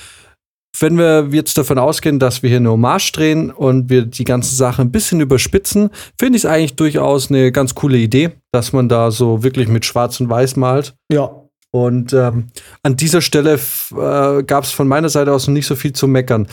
[0.80, 4.54] wenn wir jetzt davon ausgehen, dass wir hier eine Hommage drehen und wir die ganze
[4.56, 8.88] Sache ein bisschen überspitzen, finde ich es eigentlich durchaus eine ganz coole Idee, dass man
[8.88, 10.94] da so wirklich mit Schwarz und Weiß malt.
[11.10, 11.30] Ja.
[11.70, 12.48] Und ähm,
[12.82, 16.06] an dieser Stelle äh, gab es von meiner Seite aus noch nicht so viel zu
[16.06, 16.46] meckern.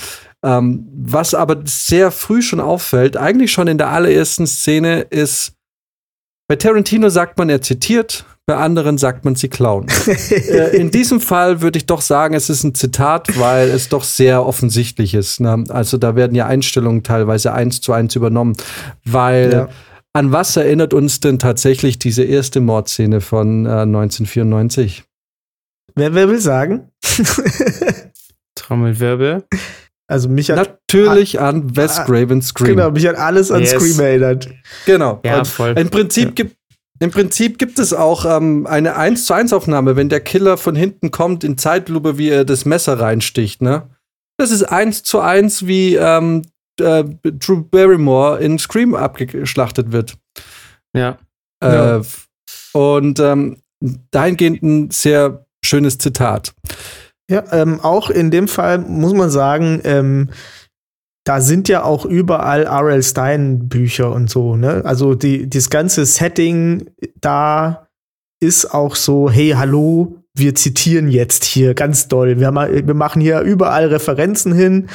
[0.43, 5.53] Ähm, was aber sehr früh schon auffällt, eigentlich schon in der allerersten Szene, ist,
[6.47, 9.85] bei Tarantino sagt man, er zitiert, bei anderen sagt man, sie klauen.
[10.07, 14.03] äh, in diesem Fall würde ich doch sagen, es ist ein Zitat, weil es doch
[14.03, 15.39] sehr offensichtlich ist.
[15.39, 15.65] Ne?
[15.69, 18.57] Also da werden ja Einstellungen teilweise eins zu eins übernommen,
[19.05, 19.69] weil Ja.
[20.13, 25.03] an was erinnert uns denn tatsächlich diese erste Mordszene von äh, 1994?
[25.93, 26.89] Wer, wer will sagen?
[28.55, 29.43] Trommelwirbel.
[30.07, 32.77] Also mich hat, Natürlich an Wes Cravens Scream.
[32.77, 33.69] genau, mich hat alles an Yes.
[33.71, 34.49] Scream erinnert.
[34.87, 35.19] Genau.
[35.23, 35.75] Ja, voll.
[35.77, 36.31] Im Prinzip Ja.
[36.31, 36.55] gibt
[36.99, 40.75] im Prinzip gibt es auch ähm, eine 1 zu 1 Aufnahme, wenn der Killer von
[40.75, 43.89] hinten kommt in Zeitlupe, wie er das Messer reinsticht, ne?
[44.37, 46.43] Das ist 1 zu 1, wie ähm,
[46.79, 50.17] äh, Drew Barrymore in Scream abgeschlachtet wird.
[50.93, 51.17] Ja.
[51.61, 51.97] Ja.
[51.97, 52.01] Äh,
[52.73, 53.57] und ähm,
[54.11, 56.53] dahingehend ein sehr schönes Zitat.
[57.29, 60.29] Ja, ähm, auch in dem Fall muss man sagen, ähm,
[61.29, 63.03] da sind ja auch überall R.L.
[63.03, 64.81] Stein Bücher und so, ne?
[64.83, 66.89] Also die, das ganze Setting
[67.21, 67.87] da
[68.41, 72.39] ist auch so, hey, hallo, wir zitieren jetzt hier ganz doll.
[72.39, 74.89] Wir, ma- wir machen hier überall Referenzen hin.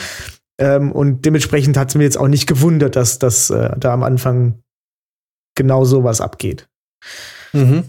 [0.59, 4.03] Ähm, und dementsprechend hat es mir jetzt auch nicht gewundert, dass das äh, da am
[4.03, 4.59] Anfang
[5.57, 6.69] genau sowas abgeht.
[7.53, 7.85] Mhm.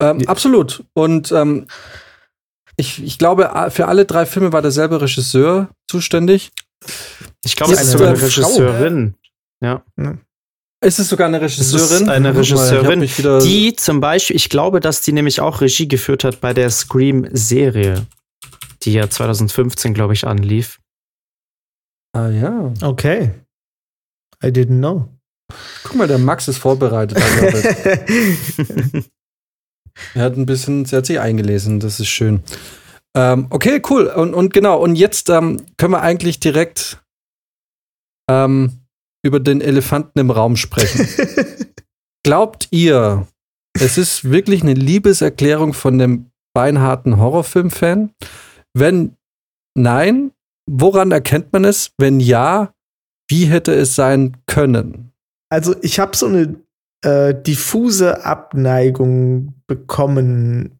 [0.00, 0.28] Ähm, Ja.
[0.28, 0.84] Absolut.
[0.94, 1.66] Und ähm,
[2.76, 6.52] ich, ich glaube, für alle drei Filme war derselbe Regisseur zuständig.
[7.44, 8.48] Ich glaube, es Ist sogar eine eine Frau.
[8.48, 9.14] Regisseurin.
[10.80, 12.02] Ist es sogar eine Regisseurin?
[12.02, 16.22] ist eine mal, Regisseurin, Die zum Beispiel, ich glaube, dass die nämlich auch Regie geführt
[16.24, 18.06] hat bei der Scream-Serie,
[18.82, 20.80] die ja 2015, glaube ich, anlief.
[22.12, 22.72] Ah ja.
[22.82, 23.30] Okay.
[24.44, 25.08] I didn't know.
[25.84, 27.18] Guck mal, der Max ist vorbereitet.
[27.18, 27.64] Albert.
[30.14, 32.42] er hat ein bisschen, er hat sich eingelesen, das ist schön.
[33.16, 34.06] Ähm, okay, cool.
[34.08, 37.02] Und, und genau, und jetzt ähm, können wir eigentlich direkt
[38.30, 38.82] ähm,
[39.24, 41.08] über den Elefanten im Raum sprechen.
[42.22, 43.26] Glaubt ihr,
[43.80, 48.12] es ist wirklich eine Liebeserklärung von dem beinharten Horrorfilm-Fan?
[48.74, 49.16] Wenn
[49.74, 50.32] nein,
[50.68, 51.92] woran erkennt man es?
[51.98, 52.74] Wenn ja,
[53.28, 55.12] wie hätte es sein können?
[55.50, 56.60] Also ich habe so eine
[57.02, 60.75] äh, diffuse Abneigung bekommen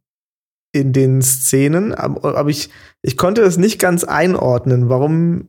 [0.76, 2.70] in den Szenen, aber, ich,
[3.02, 5.48] ich konnte das nicht ganz einordnen, warum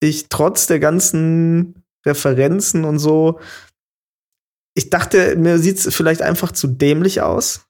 [0.00, 3.40] ich trotz der ganzen Referenzen und so,
[4.74, 7.66] ich dachte, mir sieht es vielleicht einfach zu dämlich aus,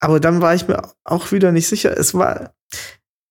[0.00, 1.96] aber dann war ich mir auch wieder nicht sicher.
[1.96, 2.54] Es war,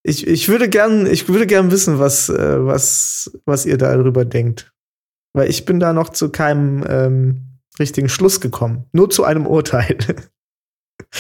[0.04, 4.72] ich, ich würde gern, ich würde gern wissen, was, äh, was, was ihr darüber denkt.
[5.34, 8.86] Weil ich bin da noch zu keinem ähm, richtigen Schluss gekommen.
[8.94, 9.98] Nur zu einem Urteil.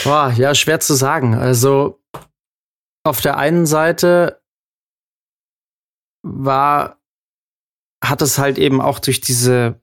[0.03, 1.35] Boah, ja, schwer zu sagen.
[1.35, 2.01] Also,
[3.03, 4.41] auf der einen Seite
[6.23, 6.97] war,
[8.03, 9.79] hat es halt eben auch durch diese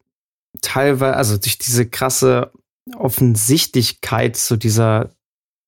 [0.60, 2.52] teilweise, also durch diese krasse
[2.96, 5.14] Offensichtlichkeit zu dieser,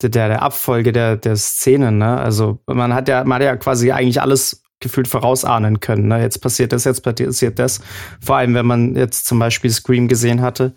[0.02, 2.18] der, der Abfolge der, der Szenen, ne?
[2.18, 6.08] Also, man hat ja, man hat ja quasi eigentlich alles gefühlt vorausahnen können.
[6.08, 6.20] Ne?
[6.20, 7.80] Jetzt passiert das, jetzt passiert das.
[8.20, 10.74] Vor allem, wenn man jetzt zum Beispiel Scream gesehen hatte.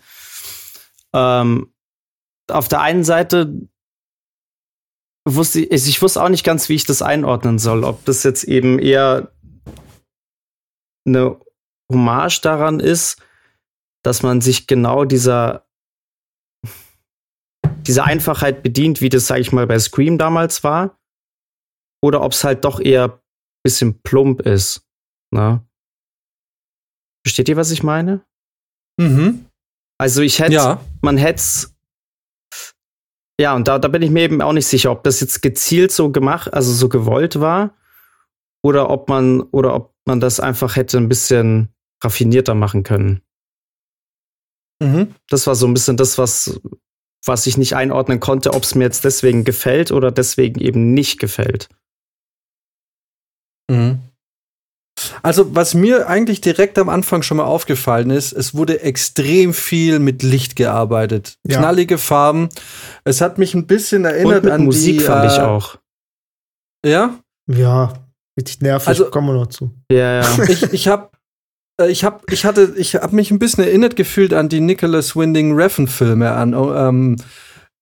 [1.12, 1.72] Ähm,
[2.50, 3.68] auf der einen Seite
[5.26, 7.84] wusste ich, ich wusste auch nicht ganz, wie ich das einordnen soll.
[7.84, 9.32] Ob das jetzt eben eher
[11.06, 11.40] eine
[11.92, 13.22] Hommage daran ist,
[14.04, 15.66] dass man sich genau dieser
[17.86, 20.98] dieser Einfachheit bedient, wie das, sag ich mal, bei Scream damals war.
[22.02, 23.20] Oder ob es halt doch eher ein
[23.64, 24.86] bisschen plump ist.
[25.32, 25.66] Ne?
[27.26, 28.24] Versteht ihr, was ich meine?
[29.00, 29.46] Mhm.
[29.98, 30.84] Also ich hätte, Ja.
[31.00, 31.74] man hätte es.
[33.40, 35.92] Ja, und da, da bin ich mir eben auch nicht sicher, ob das jetzt gezielt
[35.92, 37.76] so gemacht, also so gewollt war,
[38.62, 41.68] oder ob man, oder ob man das einfach hätte ein bisschen
[42.02, 43.22] raffinierter machen können.
[44.82, 45.14] Mhm.
[45.28, 46.60] Das war so ein bisschen das, was,
[47.24, 51.20] was ich nicht einordnen konnte, ob es mir jetzt deswegen gefällt oder deswegen eben nicht
[51.20, 51.68] gefällt.
[53.70, 54.00] Mhm.
[55.22, 59.98] Also, was mir eigentlich direkt am Anfang schon mal aufgefallen ist, es wurde extrem viel
[59.98, 61.38] mit Licht gearbeitet.
[61.46, 61.58] Ja.
[61.58, 62.48] Knallige Farben.
[63.04, 65.76] Es hat mich ein bisschen erinnert Und mit an Musik die, fand ich äh, auch.
[66.84, 67.92] Ja, ja,
[68.38, 68.88] richtig nervig.
[68.88, 69.72] Also- kommen wir noch zu.
[69.90, 70.42] Ja, ja.
[70.48, 71.10] ich, ich habe
[71.86, 75.54] ich hab, ich hatte, ich habe mich ein bisschen erinnert gefühlt an die Nicholas Winding
[75.54, 77.16] Refn Filme, an ähm,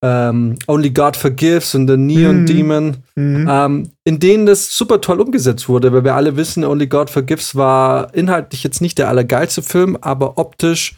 [0.03, 2.47] ähm, Only God Forgives und The Neon Mhm.
[2.47, 3.49] Demon, Mhm.
[3.51, 7.55] ähm, in denen das super toll umgesetzt wurde, weil wir alle wissen, Only God Forgives
[7.57, 10.97] war inhaltlich jetzt nicht der allergeilste Film, aber optisch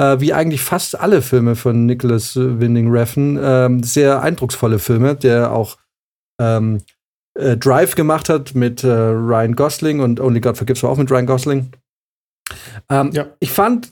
[0.00, 5.52] äh, wie eigentlich fast alle Filme von Nicholas Winding Refn ähm, sehr eindrucksvolle Filme, der
[5.52, 5.78] auch
[6.38, 6.82] ähm,
[7.38, 11.10] äh, Drive gemacht hat mit äh, Ryan Gosling und Only God Forgives war auch mit
[11.10, 11.70] Ryan Gosling.
[12.90, 13.26] Ähm, Ja.
[13.40, 13.90] Ich fand,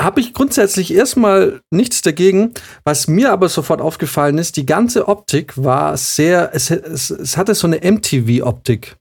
[0.00, 2.54] habe ich grundsätzlich erstmal nichts dagegen.
[2.84, 7.54] Was mir aber sofort aufgefallen ist, die ganze Optik war sehr, es, es, es hatte
[7.54, 8.96] so eine MTV-Optik.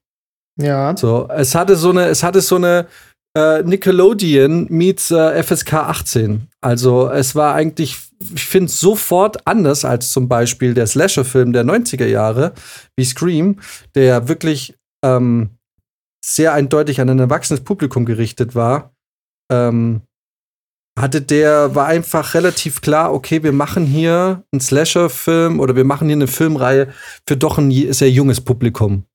[0.60, 0.96] Ja.
[0.98, 2.88] So, es hatte so eine, es hatte so eine
[3.36, 6.48] äh, Nickelodeon meets äh, FSK 18.
[6.62, 7.98] Also es war eigentlich,
[8.34, 12.54] ich finde sofort anders als zum Beispiel der Slasher-Film der 90er Jahre,
[12.98, 13.60] wie Scream,
[13.96, 15.52] der wirklich ähm,
[16.24, 18.92] sehr eindeutig an ein erwachsenes Publikum gerichtet war.
[19.50, 20.02] Ähm,
[21.02, 26.08] hatte der, war einfach relativ klar, okay, wir machen hier einen Slasher-Film oder wir machen
[26.08, 26.90] hier eine Filmreihe
[27.28, 29.06] für doch ein sehr junges Publikum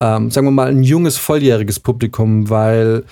[0.00, 3.04] ähm, sagen wir mal, ein junges, volljähriges Publikum, weil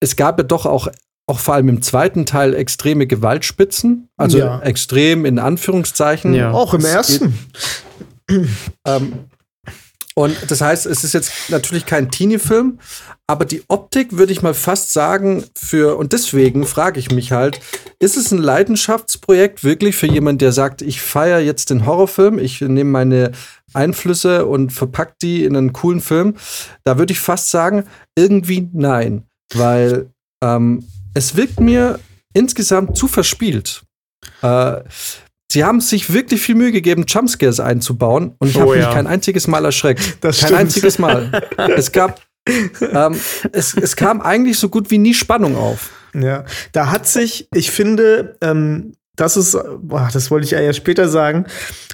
[0.00, 0.88] es gab ja doch auch,
[1.26, 4.08] auch vor allem im zweiten Teil extreme Gewaltspitzen.
[4.16, 4.60] Also Ja.
[4.60, 6.34] extrem in Anführungszeichen.
[6.34, 6.52] Ja.
[6.52, 7.38] Auch im ersten.
[8.86, 9.24] Ähm,
[10.16, 12.80] und das heißt, es ist jetzt natürlich kein Teenie-Film,
[13.28, 17.60] aber die Optik würde ich mal fast sagen, für, und deswegen frage ich mich halt,
[18.00, 22.60] ist es ein Leidenschaftsprojekt wirklich für jemanden, der sagt, ich feiere jetzt den Horrorfilm, ich
[22.60, 23.32] nehme meine
[23.72, 26.34] Einflüsse und verpacke die in einen coolen Film?
[26.82, 27.84] Da würde ich fast sagen,
[28.16, 30.10] irgendwie nein, weil
[30.42, 32.00] ähm, es wirkt mir
[32.34, 33.82] insgesamt zu verspielt.
[34.42, 34.82] Äh,
[35.50, 38.92] Sie haben sich wirklich viel Mühe gegeben, Jumpscares einzubauen und ich Oh habe mich ja.
[38.92, 40.00] kein einziges Mal erschreckt.
[40.20, 40.60] Das kein stimmt.
[40.60, 41.42] einziges Mal.
[41.76, 43.18] es gab, ähm,
[43.52, 45.90] es, es kam eigentlich so gut wie nie Spannung auf.
[46.14, 51.08] Ja, da hat sich, ich finde, ähm, das ist, boah, das wollte ich ja später
[51.08, 51.46] sagen,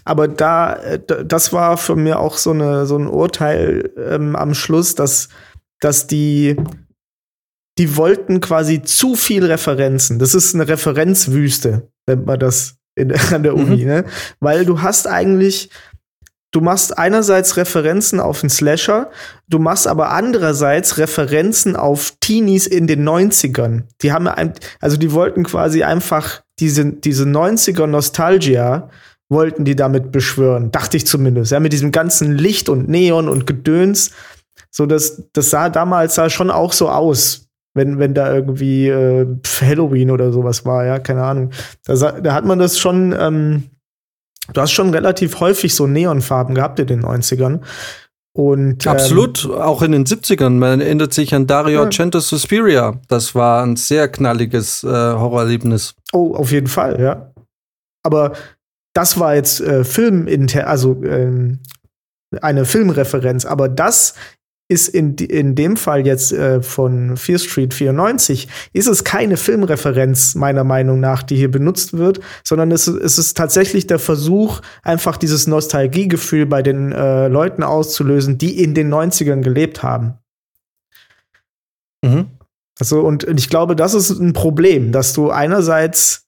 [0.05, 4.55] aber da, äh, das war für mir auch so, eine, so ein Urteil ähm, am
[4.55, 5.29] Schluss, dass,
[5.81, 6.57] dass die,
[7.79, 10.19] die wollten quasi zu viel Referenzen.
[10.19, 14.05] Das ist eine Referenzwüste, nennt man das in, an der Uni, ne?
[14.41, 15.71] Weil du hast eigentlich,
[16.51, 19.11] du machst einerseits Referenzen auf den Slasher,
[19.47, 23.85] du machst aber andererseits Referenzen auf Teenies in den 90ern.
[24.03, 24.29] Die haben
[24.81, 28.91] also die wollten quasi einfach diese, diese 90er Nostalgia
[29.29, 31.53] wollten die damit beschwören, dachte ich zumindest.
[31.53, 34.13] Ja, mit diesem ganzen Licht und Neon und Gedöns.
[34.71, 37.46] So, das, das sah damals sah schon auch so aus,
[37.77, 39.27] wenn, wenn da irgendwie äh,
[39.61, 41.51] Halloween oder sowas war, ja, keine Ahnung.
[41.85, 43.65] Da, da hat man das schon, ähm,
[44.53, 47.61] du hast schon relativ häufig so Neonfarben gehabt in den 90ern.
[48.33, 50.51] Und, ähm, Absolut, auch in den 70ern.
[50.59, 51.85] Man erinnert sich an Dario Ja.
[51.85, 53.01] Argento Suspiria.
[53.09, 55.95] Das war ein sehr knalliges äh, Horrorerlebnis.
[56.13, 57.33] Oh, auf jeden Fall, ja.
[58.03, 58.33] Aber
[58.95, 61.61] das war jetzt äh, Filminter, also ähm,
[62.43, 63.47] eine Filmreferenz.
[63.47, 64.15] Aber das
[64.69, 70.35] ist in, in dem Fall jetzt äh, von Fear Street 94, ist es keine Filmreferenz,
[70.35, 74.61] meiner Meinung nach, die hier benutzt wird, sondern es, ist- es ist tatsächlich der Versuch,
[74.83, 80.15] einfach dieses Nostalgiegefühl bei den äh, Leuten auszulösen, die in den 90ern gelebt haben.
[82.05, 82.27] Mhm.
[82.81, 86.27] Also, und ich glaube, das ist ein Problem, dass du einerseits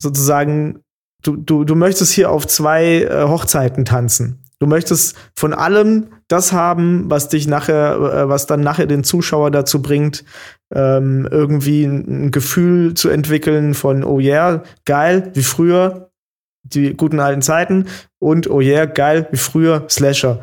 [0.00, 0.80] sozusagen,
[1.22, 4.41] du, du, du möchtest hier auf zwei äh, Hochzeiten tanzen.
[4.62, 9.50] Du möchtest von allem das haben, was dich nachher, äh, was dann nachher den Zuschauer
[9.50, 10.24] dazu bringt,
[10.72, 16.12] ähm, irgendwie ein, Gefühl zu entwickeln von, oh yeah, geil, wie früher,
[16.62, 17.86] die guten alten Zeiten,
[18.20, 20.40] und oh yeah, geil, wie früher, Slasher.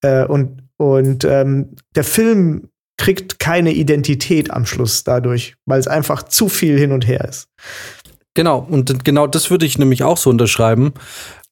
[0.00, 6.24] Äh, und und ähm, der Film kriegt keine Identität am Schluss dadurch, weil es einfach
[6.24, 7.46] zu viel hin und her ist.
[8.34, 10.92] Genau, und genau das würde ich nämlich auch so unterschreiben.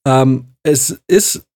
[0.04, 1.46] Ähm, es ist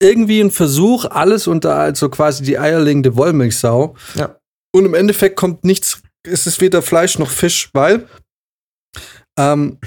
[0.00, 3.94] irgendwie ein Versuch, alles unter also quasi die eierlegende Wollmilchsau.
[4.14, 4.36] Ja.
[4.72, 8.06] Und im Endeffekt kommt nichts, es ist weder Fleisch noch Fisch, weil
[9.38, 9.78] ähm,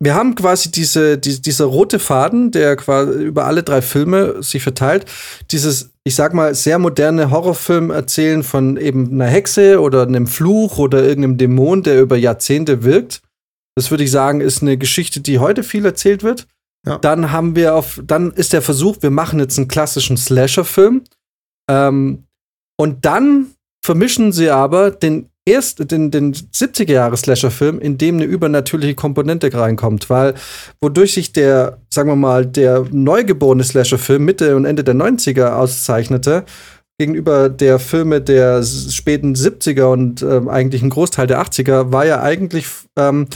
[0.00, 4.62] wir haben quasi diese, die, dieser rote Faden, der quasi über alle drei Filme sich
[4.62, 5.06] verteilt.
[5.50, 10.78] Dieses, ich sag mal, sehr moderne Horrorfilm erzählen von eben einer Hexe oder einem Fluch
[10.78, 13.22] oder irgendeinem Dämon, der über Jahrzehnte wirkt.
[13.74, 16.46] Das würde ich sagen, ist eine Geschichte, die heute viel erzählt wird.
[16.88, 16.98] Ja.
[16.98, 21.02] Dann haben wir auf, dann ist der Versuch, wir machen jetzt einen klassischen Slasher-Film.
[21.70, 22.24] Ähm,
[22.80, 23.48] und dann
[23.84, 29.52] vermischen sie aber den erst den, den 70er Jahre Slasher-Film, in dem eine übernatürliche Komponente
[29.52, 30.34] reinkommt, weil
[30.80, 36.44] wodurch sich der, sagen wir mal, der neugeborene Slasher-Film Mitte und Ende der 90er auszeichnete,
[36.98, 42.20] gegenüber der Filme der späten 70er und ähm, eigentlich ein Großteil der 80er, war ja
[42.22, 43.26] eigentlich ähm,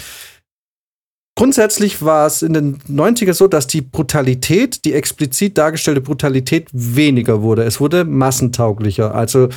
[1.42, 7.42] grundsätzlich war es in den 90er so, dass die Brutalität, die explizit dargestellte Brutalität weniger
[7.42, 7.64] wurde.
[7.64, 9.12] Es wurde massentauglicher.
[9.12, 9.48] Also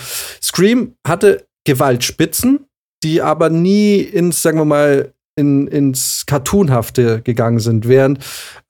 [0.42, 2.66] Scream hatte Gewaltspitzen,
[3.04, 8.18] die aber nie ins, sagen wir mal, in, ins Cartoonhafte gegangen sind, während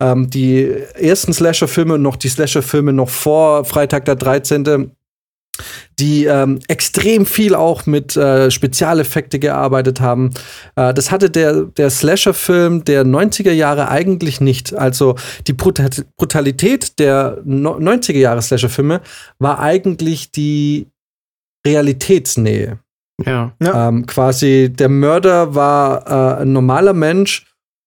[0.02, 4.92] ähm, die ersten Slasher-Filme noch die Slasher-Filme noch vor Freitag der 13
[6.00, 10.32] die ähm, extrem viel auch mit äh, Spezialeffekte gearbeitet haben.
[10.76, 14.74] Äh, das hatte der, der Slasher-Film der 90er Jahre eigentlich nicht.
[14.74, 15.16] Also
[15.48, 19.02] die Brutalität der no 90er Jahre Slasher-Filme
[19.40, 20.88] war eigentlich die
[21.66, 22.80] Realitätsnähe.
[23.26, 23.54] Ja.
[23.62, 23.88] ja.
[23.88, 27.46] Ähm, quasi der Mörder war äh, ein normaler Mensch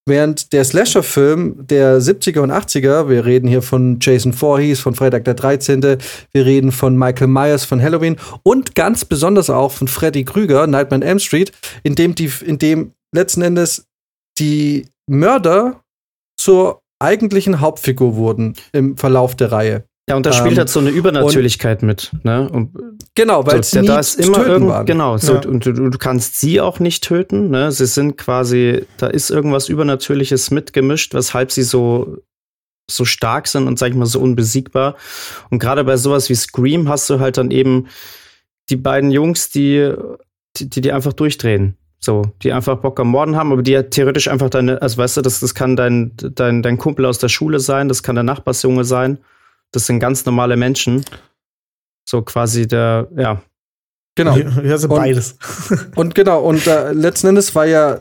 [0.09, 5.25] Während der Slasher-Film der 70er und 80er, wir reden hier von Jason Voorhees, von Freitag
[5.25, 10.25] der 13., wir reden von Michael Myers von Halloween und ganz besonders auch von Freddy
[10.25, 13.87] Krüger, Nightmare on Elm Street, in dem, die, in dem letzten Endes
[14.39, 15.83] die Mörder
[16.41, 19.85] zur eigentlichen Hauptfigur wurden im Verlauf der Reihe.
[20.09, 22.13] Ja, und da spielt ähm, halt so eine Übernatürlichkeit mit.
[22.23, 22.49] Ne?
[22.49, 22.71] Und
[23.15, 25.41] genau, weil so, da ist immer irgend, genau, so, ja.
[25.47, 27.51] und du, du, kannst sie auch nicht töten.
[27.51, 27.71] Ne?
[27.73, 32.19] Sie sind quasi, da ist irgendwas Übernatürliches mitgemischt, weshalb sie so
[32.91, 34.97] so stark sind und sag ich mal so unbesiegbar.
[35.51, 37.89] Und gerade bei sowas wie Scream hast du halt dann eben
[38.71, 39.93] die beiden Jungs, die
[40.57, 41.77] die, die einfach durchdrehen.
[42.01, 45.17] So, die einfach Bock am Morden haben, aber die ja theoretisch einfach deine, also weißt
[45.17, 48.23] du, das, das kann dein, dein, dein Kumpel aus der Schule sein, das kann der
[48.23, 49.19] Nachbarsjunge sein.
[49.73, 51.05] Das sind ganz normale Menschen.
[52.09, 53.43] So quasi der, ja,
[54.19, 54.37] Genau.
[54.65, 55.37] Ja, so beides.
[55.71, 58.01] Und, und genau, und äh, letzten Endes war ja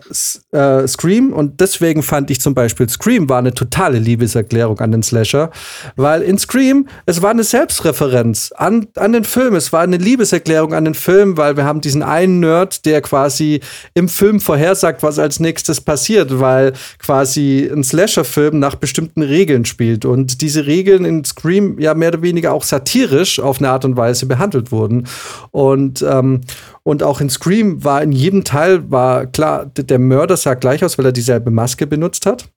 [0.51, 5.03] äh, Scream und deswegen fand ich zum Beispiel Scream war eine totale Liebeserklärung an den
[5.03, 5.51] Slasher,
[5.95, 10.73] weil in Scream, es war eine Selbstreferenz an, an den Film, es war eine Liebeserklärung
[10.73, 13.60] an den Film, weil wir haben diesen einen Nerd, der quasi
[13.93, 20.03] im Film vorhersagt, was als nächstes passiert, weil quasi ein Slasher-Film nach bestimmten Regeln spielt
[20.03, 23.97] und diese Regeln in Scream ja mehr oder weniger auch satirisch auf eine Art und
[23.97, 25.08] Weise behandelt wurden
[25.51, 26.41] und ähm,
[26.84, 30.98] und auch in Scream war in jedem Teil war klar, der Mörder sah gleich aus,
[30.98, 32.50] weil er dieselbe Maske benutzt hat.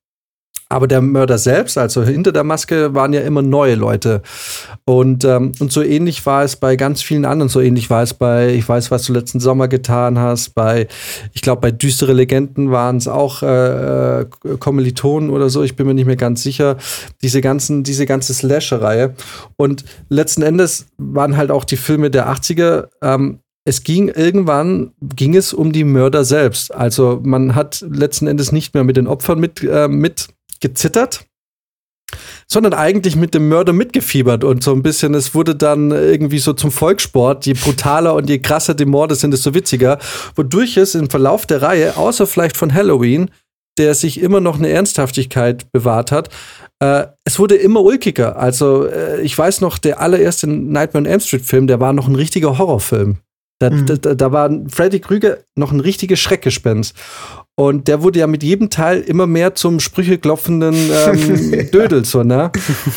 [0.69, 4.23] Aber der Mörder selbst, also hinter der Maske, waren ja immer neue Leute.
[4.91, 7.49] Und, ähm, und so ähnlich war es bei ganz vielen anderen.
[7.49, 10.89] So ähnlich war es bei, ich weiß, was du letzten Sommer getan hast, bei,
[11.33, 14.27] ich glaube, bei Düstere Legenden waren es auch äh, äh,
[14.59, 16.77] Kommilitonen oder so, ich bin mir nicht mehr ganz sicher.
[17.23, 19.15] Diese ganzen, diese ganze Slasher-Reihe.
[19.57, 25.37] Und letzten Endes waren halt auch die Filme der 80er ähm, es ging irgendwann ging
[25.37, 26.75] es um die Mörder selbst.
[26.75, 30.29] Also man hat letzten Endes nicht mehr mit den Opfern mit, äh, mit
[30.61, 31.27] gezittert,
[32.53, 36.53] sondern eigentlich mit dem Mörder mitgefiebert und so ein bisschen, es wurde dann irgendwie so
[36.53, 39.99] zum Volkssport, je brutaler und je krasser die Morde sind, desto witziger,
[40.35, 43.31] wodurch es im Verlauf der Reihe, außer vielleicht von Halloween,
[43.79, 46.29] der sich immer noch eine Ernsthaftigkeit bewahrt hat,
[46.81, 48.37] äh, es wurde immer ulkiger.
[48.37, 52.09] Also äh, ich weiß noch, der allererste Nightmare on Elm Street Film, der war noch
[52.09, 53.19] ein richtiger Horrorfilm.
[53.61, 53.87] Da, mhm.
[53.87, 56.97] da, da, war Freddy Krüger noch ein richtiges Schreckgespenst.
[57.61, 62.51] Und der wurde ja mit jedem Teil immer mehr zum sprücheklopfenden ähm, Dödel, so, ne?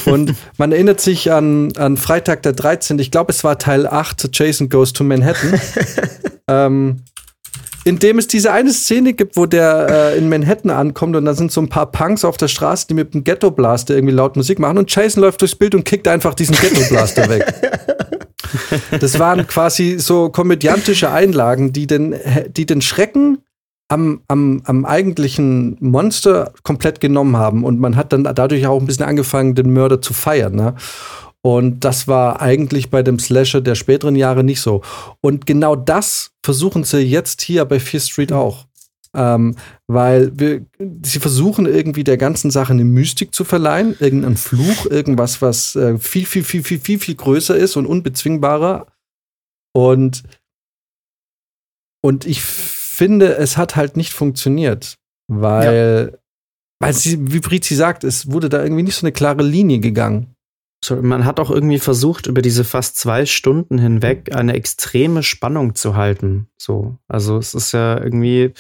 [0.06, 2.98] Und man erinnert sich an, an Freitag der 13.
[3.00, 5.60] Ich glaube, es war Teil 8, Jason Goes to Manhattan.
[6.48, 7.02] ähm,
[7.84, 11.34] in dem es diese eine Szene gibt, wo der äh, in Manhattan ankommt und da
[11.34, 14.38] sind so ein paar Punks auf der Straße, die mit dem Ghetto Blaster irgendwie laut
[14.38, 17.54] Musik machen und Jason läuft durchs Bild und kickt einfach diesen Ghetto Blaster weg.
[19.00, 22.16] Das waren quasi so komödiantische Einlagen, die den,
[22.56, 23.40] die den Schrecken
[23.90, 27.64] am, am, am eigentlichen Monster komplett genommen haben.
[27.64, 30.56] Und man hat dann dadurch auch ein bisschen angefangen, den Mörder zu feiern.
[30.56, 30.76] Ne?
[31.42, 34.82] Und das war eigentlich bei dem Slasher der späteren Jahre nicht so.
[35.22, 38.66] Und genau das versuchen sie jetzt hier bei Fear Street auch.
[39.16, 40.66] Ähm, weil wir,
[41.04, 46.00] sie versuchen irgendwie der ganzen Sache eine Mystik zu verleihen, irgendeinen Fluch, irgendwas, was äh,
[46.00, 48.88] viel, viel, viel, viel, viel, viel größer ist und unbezwingbarer.
[49.72, 50.24] Und,
[52.02, 52.42] und ich
[52.94, 54.96] finde, es hat halt nicht funktioniert,
[55.28, 56.18] weil, ja.
[56.80, 60.36] weil sie, wie Brizi sagt, es wurde da irgendwie nicht so eine klare Linie gegangen.
[60.84, 65.76] So, man hat auch irgendwie versucht, über diese fast zwei Stunden hinweg eine extreme Spannung
[65.76, 66.48] zu halten.
[66.58, 68.52] So, also es ist ja irgendwie,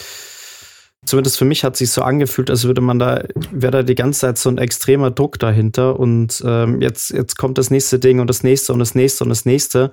[1.05, 4.21] zumindest für mich hat sich so angefühlt, als würde man da, wäre da die ganze
[4.21, 8.27] Zeit so ein extremer Druck dahinter und ähm, jetzt, jetzt kommt das nächste Ding und
[8.27, 9.91] das nächste und das nächste und das nächste.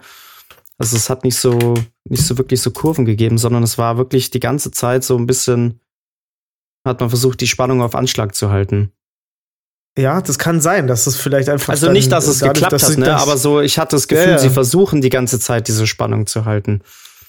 [0.81, 1.75] Also es hat nicht so,
[2.09, 5.27] nicht so wirklich so Kurven gegeben, sondern es war wirklich die ganze Zeit so ein
[5.27, 5.79] bisschen,
[6.87, 8.91] hat man versucht, die Spannung auf Anschlag zu halten.
[9.99, 11.69] Ja, das kann sein, dass es vielleicht einfach.
[11.69, 13.15] Also nicht, dass es dadurch, geklappt dass hat, ne?
[13.15, 14.39] aber so, ich hatte das Gefühl, ja, ja.
[14.39, 16.81] sie versuchen die ganze Zeit diese Spannung zu halten.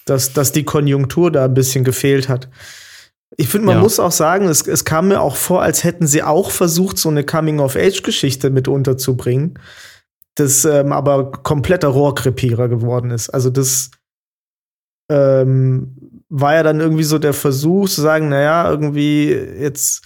[0.06, 2.50] Dass, dass die Konjunktur da ein bisschen gefehlt hat.
[3.36, 3.82] Ich finde, man Ja.
[3.82, 7.10] muss auch sagen, es, es kam mir auch vor, als hätten sie auch versucht, so
[7.10, 9.60] eine Coming-of-Age-Geschichte mit unterzubringen,
[10.36, 13.30] das ähm, aber kompletter Rohrkrepierer geworden ist.
[13.30, 13.92] Also das
[15.10, 20.06] ähm, war ja dann irgendwie so der Versuch zu sagen, naja, irgendwie jetzt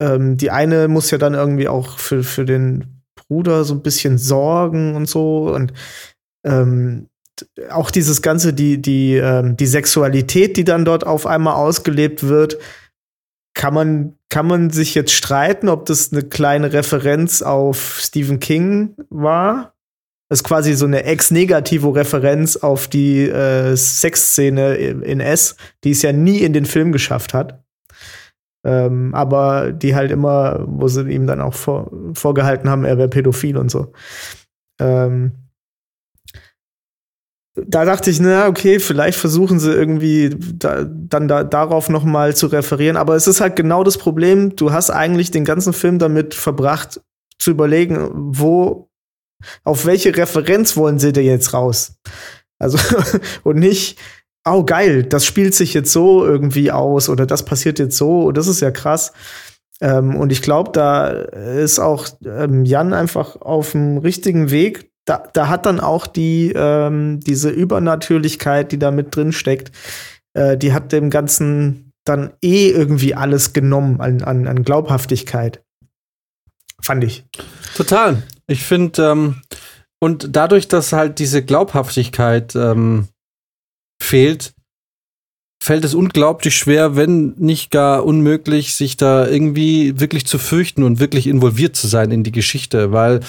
[0.00, 4.18] ähm, die eine muss ja dann irgendwie auch für, für den Bruder so ein bisschen
[4.18, 5.72] sorgen und so und
[6.44, 7.08] ähm,
[7.70, 12.58] auch dieses ganze, die, die, ähm, die Sexualität, die dann dort auf einmal ausgelebt wird,
[13.54, 18.96] kann man, kann man sich jetzt streiten, ob das eine kleine Referenz auf Stephen King
[19.10, 19.74] war.
[20.28, 26.12] Das ist quasi so eine ex-negativo-Referenz auf die äh, Sexszene in S, die es ja
[26.12, 27.62] nie in den Film geschafft hat.
[28.64, 33.08] Ähm, aber die halt immer, wo sie ihm dann auch vor, vorgehalten haben, er wäre
[33.08, 33.92] pädophil und so.
[34.80, 35.41] Ähm,
[37.54, 42.34] da dachte ich, na, okay, vielleicht versuchen sie irgendwie da, dann da, darauf noch mal
[42.34, 42.96] zu referieren.
[42.96, 44.56] Aber es ist halt genau das Problem.
[44.56, 47.00] Du hast eigentlich den ganzen Film damit verbracht,
[47.38, 48.88] zu überlegen, wo,
[49.64, 51.96] auf welche Referenz wollen sie denn jetzt raus?
[52.58, 52.78] Also,
[53.42, 53.98] und nicht,
[54.46, 58.22] oh geil, das spielt sich jetzt so irgendwie aus oder das passiert jetzt so.
[58.22, 59.12] Und das ist ja krass.
[59.82, 64.91] Ähm, und ich glaube, da ist auch ähm, Jan einfach auf dem richtigen Weg.
[65.04, 69.72] Da, da hat dann auch die ähm, diese Übernatürlichkeit, die da mit drin steckt,
[70.34, 75.62] äh, die hat dem Ganzen dann eh irgendwie alles genommen an, an, an Glaubhaftigkeit.
[76.80, 77.24] Fand ich.
[77.76, 78.22] Total.
[78.48, 79.42] Ich finde, ähm,
[80.00, 83.08] und dadurch, dass halt diese Glaubhaftigkeit ähm,
[84.00, 84.52] fehlt,
[85.62, 90.98] fällt es unglaublich schwer, wenn nicht gar unmöglich, sich da irgendwie wirklich zu fürchten und
[90.98, 93.20] wirklich involviert zu sein in die Geschichte, weil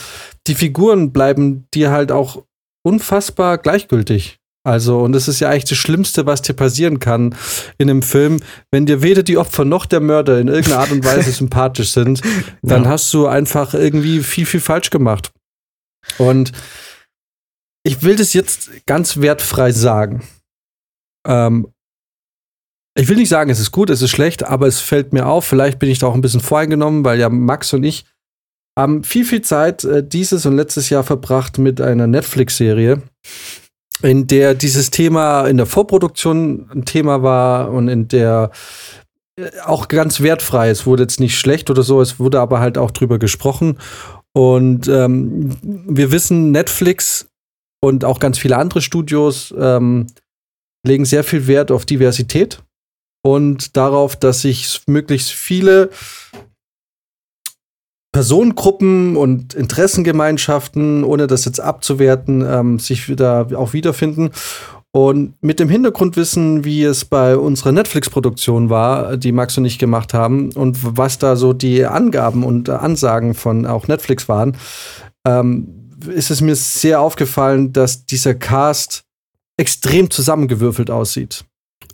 [0.47, 2.43] die Figuren bleiben dir halt auch
[2.83, 4.39] unfassbar gleichgültig.
[4.65, 7.35] Also, und das ist ja eigentlich das Schlimmste, was dir passieren kann
[7.77, 8.39] in einem Film,
[8.71, 12.21] wenn dir weder die Opfer noch der Mörder in irgendeiner Art und Weise sympathisch sind,
[12.63, 12.89] dann Ja.
[12.89, 15.31] hast du einfach irgendwie viel, viel falsch gemacht.
[16.17, 16.51] Und
[17.83, 20.23] ich will das jetzt ganz wertfrei sagen.
[21.27, 21.67] Ähm,
[22.95, 25.45] ich will nicht sagen, es ist gut, es ist schlecht, aber es fällt mir auf,
[25.45, 28.05] vielleicht bin ich da auch ein bisschen voreingenommen, weil ja Max und ich
[28.77, 33.01] haben viel, viel Zeit äh, dieses und letztes Jahr verbracht mit einer Netflix-Serie,
[34.01, 38.51] in der dieses Thema in der Vorproduktion ein Thema war und in der
[39.39, 40.69] äh, auch ganz wertfrei.
[40.69, 43.77] Es wurde jetzt nicht schlecht oder so, es wurde aber halt auch drüber gesprochen.
[44.35, 47.27] Und ähm, wir wissen, Netflix
[47.81, 50.07] und auch ganz viele andere Studios ähm,
[50.85, 52.63] legen sehr viel Wert auf Diversität
[53.23, 55.89] und darauf, dass sich möglichst viele
[58.11, 64.29] Personengruppen und Interessengemeinschaften, ohne das jetzt abzuwerten, ähm, sich wieder auch wiederfinden.
[64.91, 70.13] Und mit dem Hintergrundwissen, wie es bei unserer Netflix-Produktion war, die Max und ich gemacht
[70.13, 74.55] haben, und was da so die Angaben und Ansagen von auch Netflix waren,
[75.25, 79.05] ähm, ist es mir sehr aufgefallen, dass dieser Cast
[79.57, 81.45] extrem zusammengewürfelt aussieht.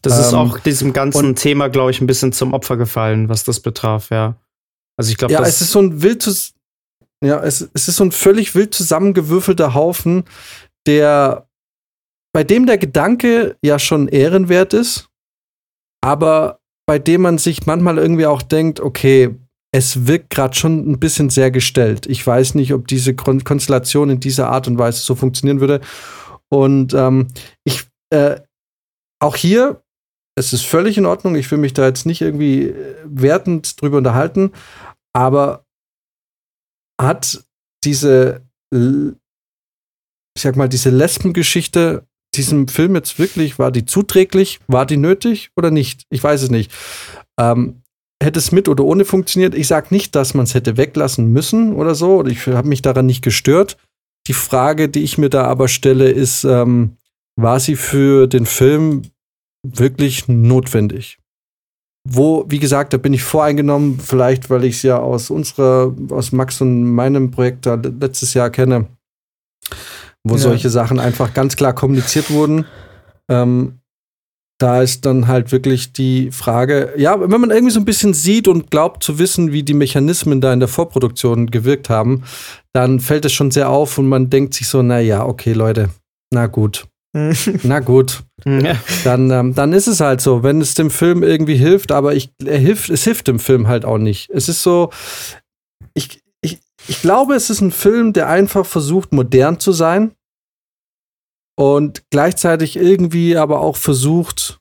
[0.02, 3.44] Das ist Ähm, auch diesem ganzen Thema, glaube ich, ein bisschen zum Opfer gefallen, was
[3.44, 4.36] das betraf, ja.
[4.98, 6.26] Also ich glaube, Ja, es ist so ein wild
[7.24, 10.24] ja, es, es ist so ein völlig wild zusammengewürfelter Haufen,
[10.88, 11.50] der
[12.34, 15.10] bei dem der Gedanke ja schon ehrenwert ist,
[16.02, 19.36] aber bei dem man sich manchmal irgendwie auch denkt, okay,
[19.72, 22.08] es wirkt gerade schon ein bisschen sehr gestellt.
[22.08, 25.82] Ich weiß nicht, ob diese Kon Konstellation in dieser Art und Weise so funktionieren würde.
[26.50, 27.28] Und ähm,
[27.64, 28.38] ich äh,
[29.20, 29.84] auch hier,
[30.36, 31.36] es ist völlig in Ordnung.
[31.36, 34.51] Ich will mich da jetzt nicht irgendwie äh, wertend drüber unterhalten,
[35.13, 35.65] aber
[36.99, 37.43] hat
[37.84, 38.41] diese,
[38.72, 42.05] ich sag mal, diese Lesbengeschichte
[42.36, 46.03] diesem Film jetzt wirklich, war die zuträglich, war die nötig oder nicht?
[46.09, 46.72] Ich weiß es nicht.
[47.39, 47.82] Ähm,
[48.22, 49.55] hätte es mit oder ohne funktioniert?
[49.55, 52.26] Ich sag nicht, dass man es hätte weglassen müssen oder so.
[52.26, 53.78] Ich habe mich daran nicht gestört.
[54.28, 56.97] Die Frage, die ich mir da aber stelle, ist, ähm,
[57.42, 59.04] war sie für den Film
[59.66, 61.20] wirklich notwendig?
[62.08, 66.32] Wo, wie gesagt, da bin ich voreingenommen, vielleicht weil ich es ja aus unserer, aus
[66.32, 68.88] Max und meinem Projekt da letztes Jahr kenne,
[70.24, 70.40] wo Ja.
[70.40, 72.66] solche Sachen einfach ganz klar kommuniziert wurden.
[73.30, 73.80] Ähm,
[74.60, 78.48] da ist dann halt wirklich die Frage, ja, wenn man irgendwie so ein bisschen sieht
[78.48, 82.24] und glaubt zu wissen, wie die Mechanismen da in der Vorproduktion gewirkt haben,
[82.74, 85.92] dann fällt es schon sehr auf und man denkt sich so, na ja, okay, Leute,
[86.34, 86.89] na gut,
[87.64, 88.76] na gut, Ja.
[89.03, 92.32] dann, ähm, dann ist es halt so, wenn es dem Film irgendwie hilft, aber ich,
[92.43, 94.30] er hilft, es hilft dem Film halt auch nicht.
[94.30, 94.91] Es ist so,
[95.93, 100.12] ich, ich, ich glaube, es ist ein Film, der einfach versucht, modern zu sein
[101.57, 104.60] und gleichzeitig irgendwie aber auch versucht,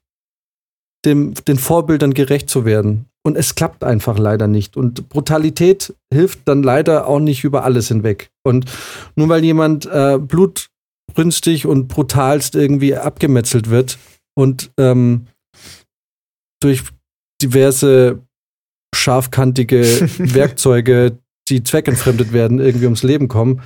[1.04, 3.06] dem, den Vorbildern gerecht zu werden.
[3.24, 4.76] Und es klappt einfach leider nicht.
[4.76, 8.30] Und Brutalität hilft dann leider auch nicht über alles hinweg.
[8.42, 8.64] Und
[9.16, 10.18] nur weil jemand äh,
[11.18, 13.98] blutrünstig und brutalst irgendwie abgemetzelt wird
[14.34, 15.26] und ähm,
[16.60, 16.84] durch
[17.42, 18.22] diverse
[18.94, 19.82] scharfkantige
[20.18, 23.62] Werkzeuge, die zweckentfremdet werden, irgendwie ums Leben kommen,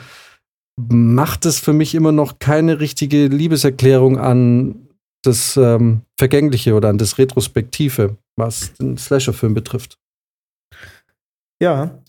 [0.79, 4.89] macht es für mich immer noch keine richtige Liebeserklärung an
[5.23, 9.99] das ähm, Vergängliche oder an das Retrospektive, was den Slasher-Film betrifft.
[11.61, 12.03] Ja.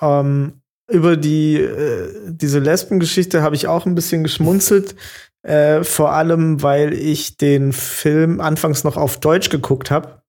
[0.00, 4.94] Ähm, über die, äh, diese Lesbengeschichte habe ich auch ein bisschen geschmunzelt.
[5.42, 10.22] Äh, vor allem, weil ich den Film anfangs noch auf Deutsch geguckt habe.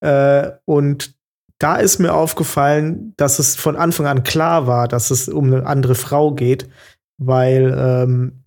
[0.00, 1.14] Äh, und
[1.58, 5.64] da ist mir aufgefallen, dass es von Anfang an klar war, dass es um eine
[5.64, 6.68] andere Frau geht,
[7.18, 8.42] weil ähm,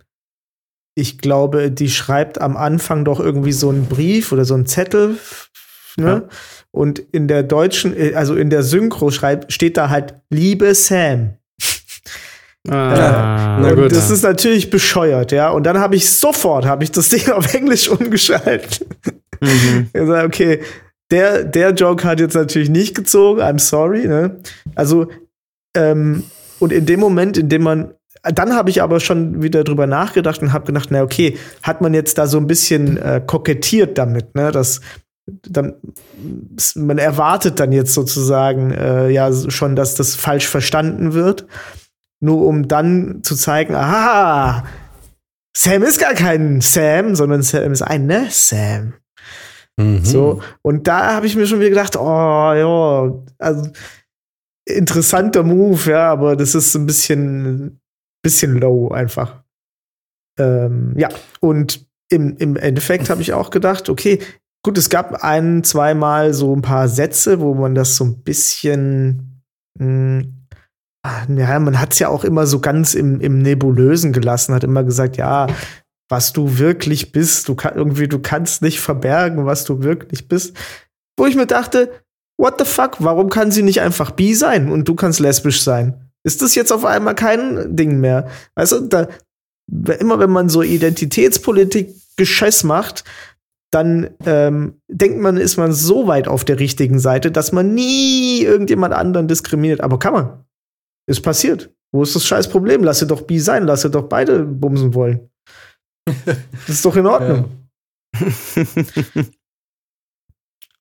[0.96, 5.18] ich glaube, die schreibt am Anfang doch irgendwie so einen Brief oder so einen Zettel.
[5.98, 6.28] Ne?
[6.30, 6.38] Ja.
[6.76, 11.36] Und in der deutschen, äh, also in der Synchro schreibt, steht da halt Liebe Sam.
[12.68, 15.52] Ah, äh, und das ist natürlich bescheuert, ja.
[15.52, 18.84] Und dann habe ich sofort, habe ich das Ding auf Englisch umgeschaltet.
[19.40, 19.90] Mhm.
[19.94, 20.62] gesagt, okay,
[21.12, 24.40] der, der Joke hat jetzt natürlich nicht gezogen, I'm sorry, ne?
[24.74, 25.10] Also,
[25.78, 26.24] ähm,
[26.58, 30.42] und in dem Moment, in dem man dann habe ich aber schon wieder drüber nachgedacht
[30.42, 34.34] und habe gedacht, na okay, hat man jetzt da so ein bisschen äh, kokettiert damit,
[34.34, 34.52] ne?
[34.52, 34.82] Dass
[35.28, 35.76] dann
[36.76, 41.48] man erwartet dann jetzt sozusagen äh, ja schon, dass das falsch verstanden wird,
[42.20, 44.66] nur um dann zu zeigen, aha,
[45.58, 48.94] Sam ist gar kein Sam, sondern Sam ist ein ne Sam.
[49.78, 50.06] Mhm.
[50.06, 52.04] So und da habe ich mir schon wieder gedacht, oh
[52.54, 53.72] ja, also
[54.66, 57.80] interessanter Move, ja, aber das ist ein bisschen
[58.24, 59.44] bisschen low einfach.
[60.38, 61.10] Ähm, ja,
[61.40, 64.20] und im, im Endeffekt habe ich auch gedacht, okay,
[64.66, 69.44] gut, es gab ein, zweimal so ein paar Sätze, wo man das so ein bisschen,
[69.80, 70.48] mh, hm,
[71.04, 74.64] ah, ja, man hat es ja auch immer so ganz im, im Nebulösen gelassen, hat
[74.64, 75.48] immer gesagt, ja,
[76.10, 80.58] was du wirklich bist, du kann, irgendwie, du kannst nicht verbergen, was du wirklich bist.
[81.18, 81.92] Wo ich mir dachte,
[82.38, 86.06] what the fuck, warum kann sie nicht einfach bi sein und du kannst lesbisch sein?
[86.26, 88.28] ist das jetzt auf einmal kein Ding mehr.
[88.56, 89.08] Weißt du, da,
[90.00, 93.04] immer wenn man so Identitätspolitik Gescheiß macht,
[93.72, 98.42] dann ähm, denkt man, ist man so weit auf der richtigen Seite, dass man nie
[98.42, 99.82] irgendjemand anderen diskriminiert.
[99.82, 100.46] Aber kann man.
[101.08, 101.72] Ist passiert.
[101.92, 102.84] Wo ist das scheiß Problem?
[102.84, 105.30] Lass sie doch bi sein, lass sie doch beide bumsen wollen.
[106.68, 107.68] Das ist doch in Ordnung.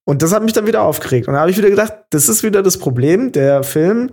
[0.07, 1.29] Und das hat mich dann wieder aufgeregt.
[1.29, 3.33] Und da habe ich wieder gedacht, das ist wieder das Problem.
[3.33, 4.11] Der Film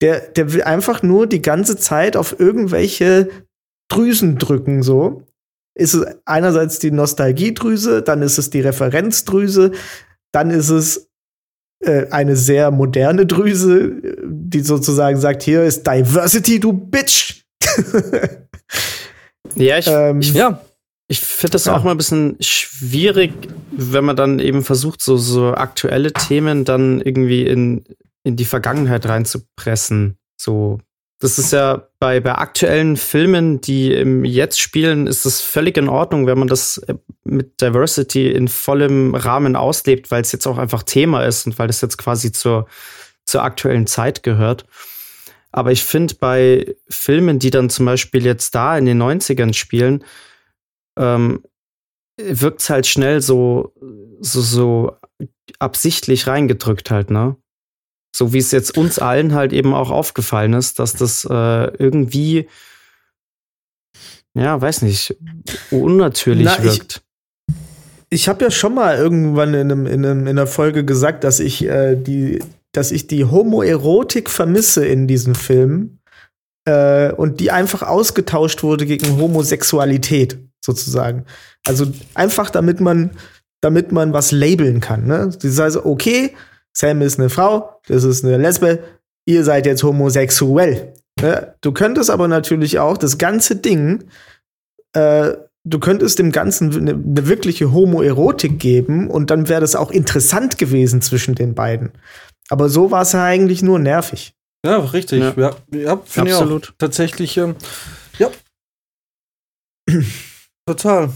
[0.00, 3.28] der, der will einfach nur die ganze Zeit auf irgendwelche
[3.88, 5.24] Drüsen drücken, so.
[5.78, 9.72] Ist es einerseits die Nostalgiedrüse, dann ist es die Referenzdrüse,
[10.32, 11.08] dann ist es
[11.84, 13.92] äh, eine sehr moderne Drüse,
[14.24, 17.42] die sozusagen sagt, hier ist Diversity, du Bitch.
[19.54, 20.60] ja, ich, ähm, ich, ja.
[21.06, 21.76] ich finde das ja.
[21.76, 23.32] auch mal ein bisschen schwierig,
[23.70, 27.84] wenn man dann eben versucht, so, so aktuelle Themen dann irgendwie in
[28.28, 30.18] in die Vergangenheit reinzupressen.
[30.36, 30.78] So,
[31.20, 35.88] das ist ja bei, bei aktuellen Filmen, die im Jetzt spielen, ist es völlig in
[35.88, 36.94] Ordnung, wenn man das äh,
[37.24, 41.66] mit Diversity in vollem Rahmen auslebt, weil es jetzt auch einfach Thema ist und weil
[41.66, 42.68] das jetzt quasi zur,
[43.26, 44.64] zur aktuellen Zeit gehört.
[45.50, 50.04] Aber ich finde, bei Filmen, die dann zum Beispiel jetzt da in den 90ern spielen,
[50.96, 51.42] ähm,
[52.16, 53.72] wirkt es halt schnell so,
[54.20, 54.96] so, so
[55.58, 57.36] absichtlich reingedrückt halt, ne?
[58.18, 62.48] So wie es jetzt uns allen halt eben auch aufgefallen ist, dass das äh, irgendwie,
[64.34, 65.16] ja, weiß nicht,
[65.70, 67.00] unnatürlich Na, wirkt.
[67.46, 67.54] Ich,
[68.10, 71.38] ich habe ja schon mal irgendwann in, einem, in, einem, in einer Folge gesagt, dass
[71.38, 72.40] ich äh, die,
[72.72, 76.00] dass ich die Homoerotik vermisse in diesem Film
[76.64, 81.24] äh, und die einfach ausgetauscht wurde gegen Homosexualität sozusagen.
[81.64, 83.12] Also einfach damit man
[83.60, 85.06] damit man was labeln kann.
[85.06, 85.30] Ne?
[85.40, 86.34] Das heißt, okay,
[86.78, 88.84] Sam ist eine Frau, das ist eine Lesbe,
[89.26, 90.94] ihr seid jetzt homosexuell.
[91.20, 91.54] Ne?
[91.60, 94.04] Du könntest aber natürlich auch das ganze Ding,
[94.92, 95.32] äh,
[95.64, 100.56] du könntest dem Ganzen eine, eine wirkliche Homoerotik geben und dann wäre das auch interessant
[100.56, 101.90] gewesen zwischen den beiden.
[102.48, 104.34] Aber so war es ja eigentlich nur nervig.
[104.64, 105.20] Ja, richtig.
[105.20, 106.60] Ja, ja, ja finde ich auch.
[106.78, 107.56] Tatsächlich, ähm,
[108.18, 108.30] ja.
[110.66, 111.10] Total.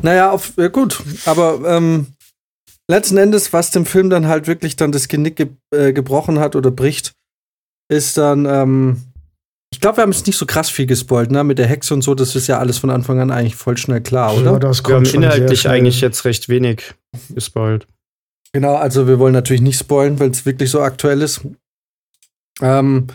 [0.00, 2.15] Naja, auf, ja gut, aber ähm,
[2.90, 6.56] letzten Endes, was dem Film dann halt wirklich dann das Genick ge äh, gebrochen hat
[6.56, 7.12] oder bricht,
[7.88, 9.02] ist dann, ähm,
[9.72, 11.44] ich glaube, wir haben jetzt nicht so krass viel gespoilt, ne?
[11.44, 14.00] Mit der Hexe und so, das ist ja alles von Anfang an eigentlich voll schnell
[14.00, 14.52] klar, oder?
[14.52, 16.94] Ja, das Wir haben kommt schon sehr inhaltlich eigentlich jetzt recht wenig
[17.30, 17.86] gespoilt.
[18.52, 21.42] Genau, also wir wollen natürlich nicht spoilen, weil es wirklich so aktuell ist.
[22.62, 23.08] Ähm,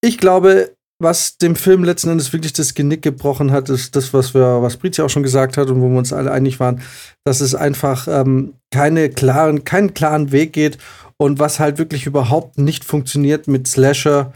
[0.00, 0.74] ich glaube,
[1.04, 4.76] was dem Film letzten Endes wirklich das Genick gebrochen hat, ist das, was wir, was
[4.76, 6.80] Brizi auch schon gesagt hat und wo wir uns alle einig waren,
[7.24, 10.78] dass es einfach ähm, keine klaren, keinen klaren Weg geht
[11.16, 14.32] und was halt wirklich überhaupt nicht funktioniert mit Slasher,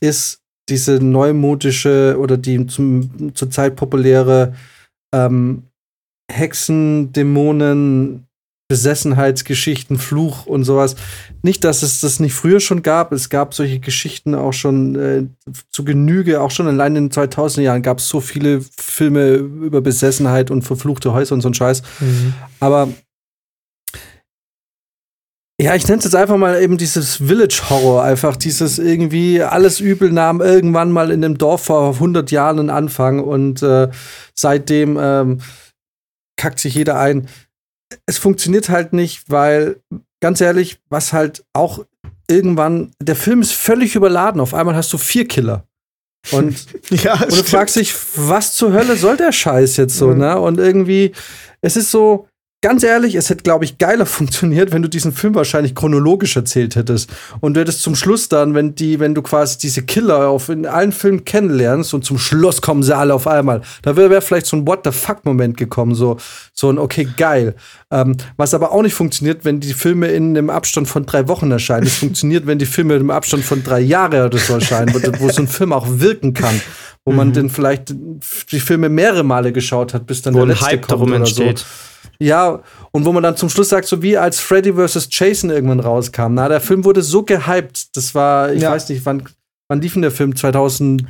[0.00, 4.54] ist diese neumodische oder die zum, zurzeit populäre
[5.12, 5.64] ähm,
[6.30, 8.26] Hexen, Dämonen,
[8.70, 10.94] Besessenheitsgeschichten, Fluch und sowas.
[11.42, 13.10] Nicht, dass es das nicht früher schon gab.
[13.10, 15.24] Es gab solche Geschichten auch schon äh,
[15.72, 16.40] zu Genüge.
[16.40, 20.62] Auch schon allein in den 2000er Jahren gab es so viele Filme über Besessenheit und
[20.62, 21.82] verfluchte Häuser und so ein Scheiß.
[21.98, 22.32] Mhm.
[22.60, 22.88] Aber
[25.60, 29.80] ja, ich nenne es jetzt einfach mal eben dieses Village Horror, einfach dieses irgendwie alles
[29.80, 33.88] übel nahm irgendwann mal in dem Dorf vor 100 Jahren einen Anfang und äh,
[34.32, 35.40] seitdem ähm,
[36.36, 37.26] kackt sich jeder ein.
[38.06, 39.80] Es funktioniert halt nicht, weil
[40.20, 41.84] ganz ehrlich, was halt auch
[42.28, 44.40] irgendwann, der Film ist völlig überladen.
[44.40, 45.64] Auf einmal hast du vier Killer.
[46.32, 47.48] Und Ja, und du stimmt.
[47.48, 50.18] fragst dich, was zur Hölle soll der Scheiß jetzt so, Mhm.
[50.18, 50.38] ne?
[50.40, 51.12] Und irgendwie,
[51.62, 52.28] es ist so,
[52.62, 56.76] ganz ehrlich, es hätte, glaube ich, geiler funktioniert, wenn du diesen Film wahrscheinlich chronologisch erzählt
[56.76, 57.10] hättest.
[57.40, 60.66] Und du hättest zum Schluss dann, wenn die, wenn du quasi diese Killer auf in
[60.66, 63.62] allen Filmen kennenlernst und zum Schluss kommen sie alle auf einmal.
[63.82, 66.18] Da wäre wär vielleicht so ein What the fuck-Moment gekommen, so,
[66.52, 67.54] so ein okay, geil.
[67.90, 71.50] Ähm, was aber auch nicht funktioniert, wenn die Filme in einem Abstand von drei Wochen
[71.50, 71.86] erscheinen.
[71.86, 75.28] Es funktioniert, wenn die Filme im Abstand von drei Jahren oder so erscheinen, wo, wo
[75.30, 76.60] so ein Film auch wirken kann.
[77.06, 77.94] Wo man dann vielleicht
[78.52, 81.16] die Filme mehrere Male geschaut hat, bis dann Wo der letzte Hype kommt darum oder
[81.16, 81.58] entsteht.
[81.60, 81.64] So.
[82.18, 85.08] Ja, und wo man dann zum Schluss sagt, so wie als Freddy vs.
[85.10, 86.34] Jason irgendwann rauskam.
[86.34, 87.96] Na, der Film wurde so gehypt.
[87.96, 88.70] Das war, ich Ja.
[88.72, 89.22] weiß nicht, wann,
[89.68, 90.36] wann lief denn der Film?
[90.36, 91.06] 2008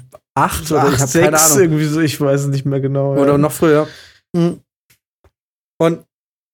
[0.70, 1.58] oder ich habe keine Ahnung.
[1.60, 3.14] irgendwie so, ich weiß es nicht mehr genau.
[3.14, 3.38] Oder ja.
[3.38, 3.88] noch früher.
[4.32, 4.60] Mhm.
[5.80, 6.04] Und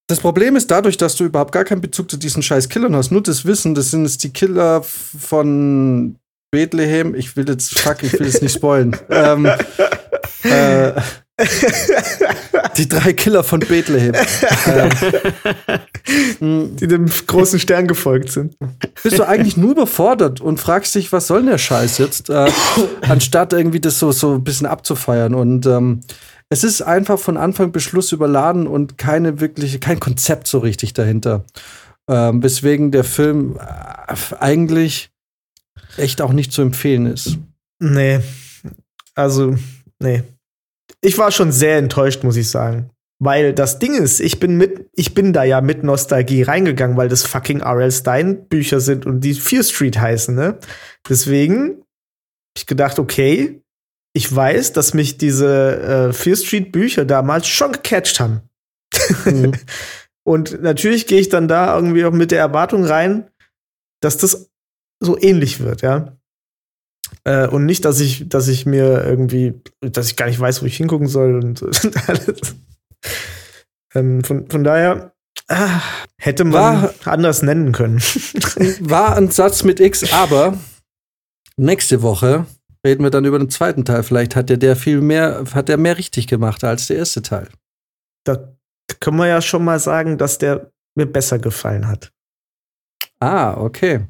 [0.09, 3.11] das Problem ist dadurch, dass du überhaupt gar keinen Bezug zu diesen scheiß Killern hast.
[3.11, 6.17] Nur das Wissen, das sind jetzt die Killer von
[6.51, 7.15] Bethlehem.
[7.15, 8.97] Ich will jetzt, fuck, ich will jetzt nicht spoilen.
[9.11, 9.47] ähm,
[10.43, 10.93] äh,
[12.77, 14.15] die drei Killer von Bethlehem.
[16.41, 18.57] ähm, die dem großen Stern gefolgt sind.
[19.03, 22.51] bist du eigentlich nur überfordert und fragst dich, was soll denn der Scheiß jetzt, äh,
[23.03, 25.35] anstatt irgendwie das so, so ein bisschen abzufeiern.
[25.35, 26.01] Und ähm,
[26.49, 30.95] es ist einfach von Anfang bis Schluss überladen und keine wirkliche, kein Konzept so richtig
[30.95, 31.45] dahinter.
[32.09, 35.11] Ähm, weswegen der Film äh, eigentlich
[35.97, 37.39] echt auch nicht zu empfehlen ist.
[37.79, 38.21] Nee.
[39.15, 39.57] Also,
[39.99, 40.23] nee.
[41.01, 42.91] Ich war schon sehr enttäuscht, muss ich sagen.
[43.19, 47.09] Weil das Ding ist, ich bin mit, ich bin da ja mit Nostalgie reingegangen, weil
[47.09, 47.91] das fucking R.L.
[47.91, 50.59] Stein Bücher sind und die Fear Street heißen, ne?
[51.09, 53.63] Deswegen hab ich gedacht, okay,
[54.13, 58.43] ich weiß, dass mich diese äh, Fear Street Bücher damals schon gecatcht haben.
[59.25, 59.53] Mhm.
[60.27, 63.31] Und natürlich gehe ich dann da irgendwie auch mit der Erwartung rein,
[64.01, 64.51] dass das
[65.01, 66.17] so ähnlich wird, ja.
[67.25, 70.67] Äh, und nicht, dass ich, dass ich mir irgendwie, dass ich gar nicht weiß, wo
[70.67, 72.57] ich hingucken soll und, und alles.
[73.95, 75.13] Ähm, von, von daher
[75.49, 75.81] ah,
[76.19, 77.99] hätte man War- anders nennen können.
[78.81, 80.59] War ein Satz mit X, aber
[81.57, 82.47] nächste Woche
[82.85, 84.03] reden wir dann über den zweiten Teil.
[84.03, 87.49] Vielleicht hat der, der viel mehr, hat der mehr richtig gemacht als der erste Teil.
[88.25, 88.53] da
[89.01, 92.13] können wir ja schon mal sagen, dass der mir besser gefallen hat.
[93.21, 94.07] Ah, okay.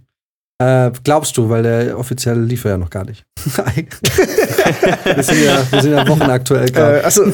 [0.59, 3.24] Äh, glaubst du, weil der offiziell lief ja noch gar nicht.
[3.44, 7.04] wir, sind ja, wir sind ja wochenaktuell Äh, gerade.
[7.04, 7.24] also,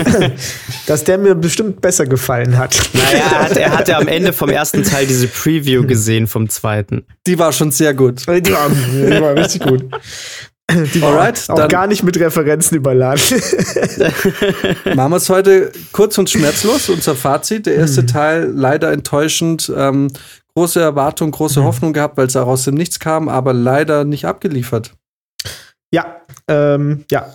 [0.87, 2.77] dass der mir bestimmt besser gefallen hat.
[2.93, 7.05] Naja, er hat, er hatte am Ende vom ersten Teil diese Preview gesehen vom zweiten.
[7.29, 8.23] Die war schon sehr gut.
[8.23, 9.85] Die war, die war richtig gut.
[10.95, 13.23] Die war Alright, auch dann- gar nicht mit Referenzen überladen.
[14.95, 16.89] Machen wir es heute kurz und schmerzlos.
[16.89, 17.67] Unser Fazit.
[17.67, 19.71] Der erste Teil leider enttäuschend.
[19.77, 20.09] Ähm,
[20.57, 24.27] große Erwartung, große Hoffnung gehabt, weil es auch aus dem Nichts kam, aber leider nicht
[24.27, 24.93] abgeliefert.
[25.93, 27.27] ja, ähm, ja.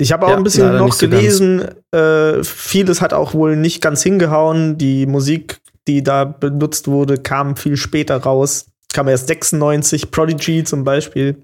[0.00, 1.66] Ich habe auch Ja, ein bisschen noch nicht so gelesen.
[1.90, 4.78] Äh, vieles hat auch wohl nicht ganz hingehauen.
[4.78, 8.66] Die Musik, die da benutzt wurde, kam viel später raus.
[8.92, 11.42] Kam erst 96, Prodigy zum Beispiel.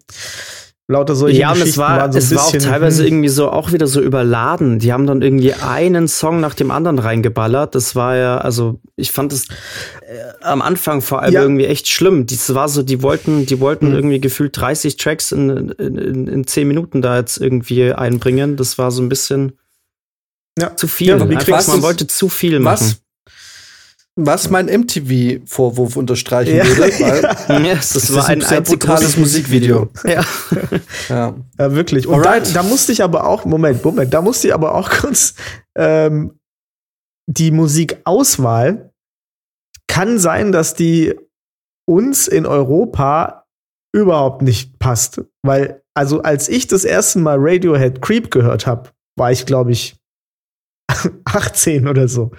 [0.86, 3.08] Lauter solche ja, und es war, so es war auch teilweise hm.
[3.08, 4.78] irgendwie so auch wieder so überladen.
[4.78, 7.74] Die haben dann irgendwie einen Song nach dem anderen reingeballert.
[7.74, 9.54] Das war ja, also ich fand es äh,
[10.42, 11.40] am Anfang vor allem Ja.
[11.42, 12.26] irgendwie echt schlimm.
[12.26, 13.94] Das war so, die wollten, die wollten Hm.
[13.94, 18.56] irgendwie gefühlt 30 Tracks in, in, in, in 10 Minuten da jetzt irgendwie einbringen.
[18.56, 19.52] Das war so ein bisschen
[20.58, 20.76] Ja.
[20.76, 21.08] zu viel.
[21.08, 22.74] Ja, wie Einfach, man wollte zu viel machen.
[22.74, 23.03] was
[24.16, 26.64] mein MTV-Vorwurf unterstreichen Ja.
[26.66, 26.82] würde,
[27.48, 29.90] weil Ja, das, das war ist ein sehr brutales Musikvideo.
[30.04, 30.24] Ja.
[31.08, 31.34] Ja.
[31.58, 32.06] Ja, wirklich.
[32.06, 32.54] Und da, Alright.
[32.54, 35.34] da musste ich aber auch, Moment, Moment, da musste ich aber auch kurz
[35.76, 36.38] ähm,
[37.26, 38.92] die Musikauswahl
[39.88, 41.14] kann sein, dass die
[41.86, 43.44] uns in Europa
[43.94, 45.22] überhaupt nicht passt.
[45.42, 49.96] Weil, also als ich das erste Mal Radiohead Creep gehört habe, war ich, glaube ich,
[51.24, 52.30] 18 oder so.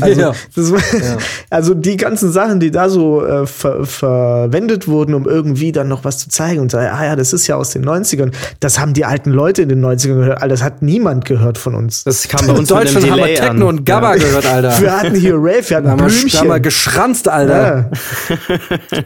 [0.00, 0.32] Also, Ja.
[0.54, 1.16] das Ja.
[1.50, 6.04] also die ganzen Sachen, die da so äh, ver verwendet wurden, um irgendwie dann noch
[6.04, 8.94] was zu zeigen und sagen, ah ja, das ist ja aus den 90ern, das haben
[8.94, 12.04] die alten Leute in den 90ern gehört, Alter, das hat niemand gehört von uns.
[12.04, 13.78] Das kam bei In uns mit Deutschland dem haben wir Delay Techno an.
[13.78, 14.80] und Gabba gehört, Alter.
[14.80, 16.62] Wir hatten hier Rave, wir hatten Da haben wir, haben wir Blümchen.
[16.62, 17.90] geschranzt, Alter.
[18.28, 18.98] Ja.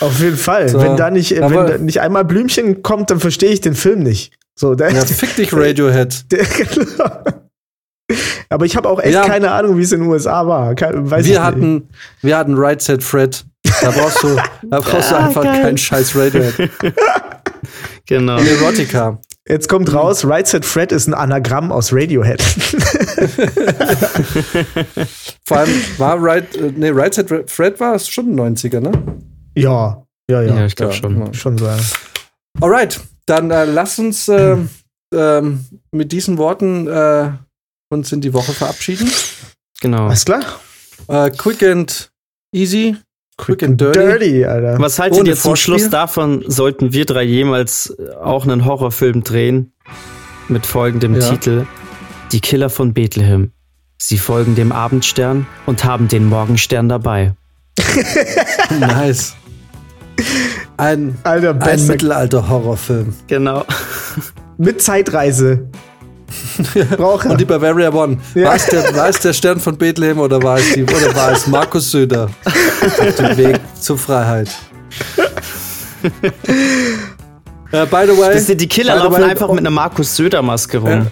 [0.00, 0.68] Auf jeden Fall.
[0.68, 0.80] So.
[0.80, 4.02] Wenn da nicht, Aber- wenn da nicht einmal Blümchen kommt, dann verstehe ich den Film
[4.02, 4.32] nicht.
[4.54, 6.30] So, der, Ja, fick dich, Radiohead.
[6.32, 6.44] der,
[8.48, 9.26] Aber ich habe auch echt Ja.
[9.26, 10.70] keine Ahnung, wie es in den USA war.
[10.74, 11.46] Weiß ich Wir nicht.
[11.46, 11.88] hatten,
[12.22, 13.44] wir hatten Right Set Fred.
[13.82, 14.36] Da brauchst du,
[14.68, 15.62] da brauchst du Ah, einfach geil.
[15.62, 16.70] keinen scheiß Radiohead.
[18.06, 18.38] Genau.
[18.38, 19.18] Und Erotica.
[19.46, 22.42] Jetzt kommt raus, Right Said Fred ist ein Anagramm aus Radiohead.
[25.44, 28.92] Vor allem war Right, äh, nee, Right Set Fred war schon 90er, ne?
[29.56, 30.54] ja, ja, ja.
[30.60, 31.18] Ja, ich glaube Ja, schon.
[31.26, 31.32] ja.
[31.34, 31.82] Schon sagen.
[32.60, 34.56] Alright, dann äh, lass uns äh,
[35.14, 37.30] ähm, mit diesen Worten äh,
[37.90, 39.10] uns in die Woche verabschieden.
[39.80, 40.06] Genau.
[40.06, 40.40] Alles klar?
[41.08, 42.10] Äh, quick and
[42.54, 42.96] easy,
[43.36, 43.98] quick and dirty.
[43.98, 44.78] Dirty, Alter.
[44.78, 45.78] Was haltet Ohne ihr zum Vorspiel?
[45.78, 49.72] Schluss davon, sollten wir drei jemals auch einen Horrorfilm drehen?
[50.48, 51.30] Mit folgendem Ja.
[51.30, 51.66] Titel:
[52.32, 53.52] Die Killer von Bethlehem.
[53.98, 57.34] Sie folgen dem Abendstern und haben den Morgenstern dabei.
[58.78, 59.34] Nice.
[60.76, 61.86] Ein, Alter, ein.
[61.86, 63.14] Mittelalter-Horrorfilm.
[63.26, 63.64] Genau.
[64.58, 65.68] Mit Zeitreise.
[66.96, 67.32] Braucht er.
[67.32, 68.18] Und die Bavaria One.
[68.34, 68.46] Ja.
[68.46, 71.32] War, es der, war es der Stern von Bethlehem oder war es, die, oder war
[71.32, 74.50] es Markus Söder auf dem Weg zur Freiheit?
[77.72, 78.34] äh, by the way.
[78.34, 81.06] Das sind die Killer laufen way, einfach mit einer Markus Söder-Maske rum.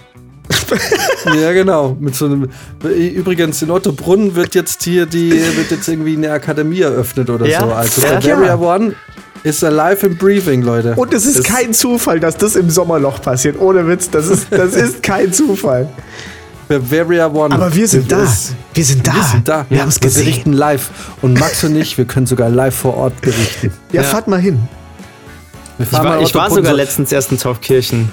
[1.39, 1.95] Ja, genau.
[1.99, 2.49] Mit so einem,
[2.83, 7.61] übrigens, in Ottobrunn wird jetzt hier die, wird jetzt irgendwie eine Akademie eröffnet oder Ja,
[7.61, 7.71] so.
[7.71, 8.19] Also ja.
[8.19, 8.57] Bavaria Ja.
[8.57, 8.95] One
[9.43, 10.93] ist alive and breathing, Leute.
[10.95, 13.59] Und es ist Das- kein Zufall, dass das im Sommerloch passiert.
[13.59, 15.87] Ohne Witz, das ist, das ist kein Zufall.
[16.67, 17.53] Bavaria One.
[17.55, 18.23] Aber wir sind da.
[18.23, 19.15] ist- Wir sind da.
[19.15, 19.65] Wir sind da.
[19.69, 20.25] Wir haben es Wir gesehen.
[20.25, 20.89] berichten live.
[21.21, 23.71] Und Max und ich, wir können sogar live vor Ort berichten.
[23.91, 24.07] Ja, Ja.
[24.07, 24.59] fahrt mal hin.
[25.77, 28.09] Wir Ich war, ich war sogar so- letztens erst in Taufkirchen.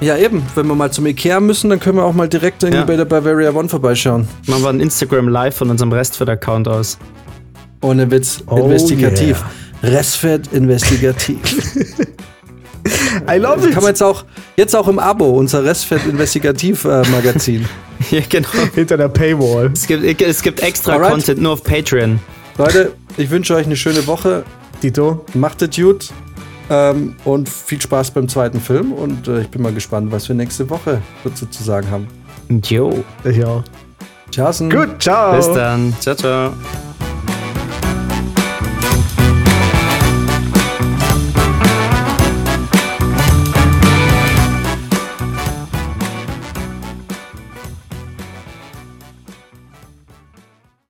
[0.00, 0.42] Ja, eben.
[0.54, 2.86] Wenn wir mal zum Ikea müssen, dann können wir auch mal direkt irgendwie Ja.
[2.86, 4.26] bei der Bavaria One vorbeischauen.
[4.46, 6.98] Machen wir ein Instagram Live von unserem Restfit-Account aus.
[7.82, 8.42] Ohne Witz.
[8.46, 9.44] Oh investigativ.
[9.82, 11.38] Restfett investigativ.
[13.28, 13.72] I love Das it.
[13.74, 14.24] kann man jetzt auch,
[14.56, 17.66] jetzt auch im Abo, unser Restfett investigativ äh, Magazin.
[18.10, 18.48] Ja, genau.
[18.74, 19.70] Hinter der Paywall.
[19.72, 21.12] Es gibt, es gibt extra Alright.
[21.12, 22.18] Content nur auf Patreon.
[22.58, 24.42] Leute, ich wünsche euch eine schöne Woche.
[24.82, 25.24] Dito.
[25.34, 26.08] Macht es gut.
[26.68, 28.92] Ähm, und viel Spaß beim zweiten Film.
[28.92, 32.08] Und äh, ich bin mal gespannt, was wir nächste Woche dazu zu sagen haben.
[32.64, 33.04] Jo.
[33.24, 33.62] Ja.
[34.32, 34.68] Tschaußen.
[34.68, 35.36] Gut, ciao.
[35.36, 35.94] Bis dann.
[36.00, 36.52] Ciao, ciao.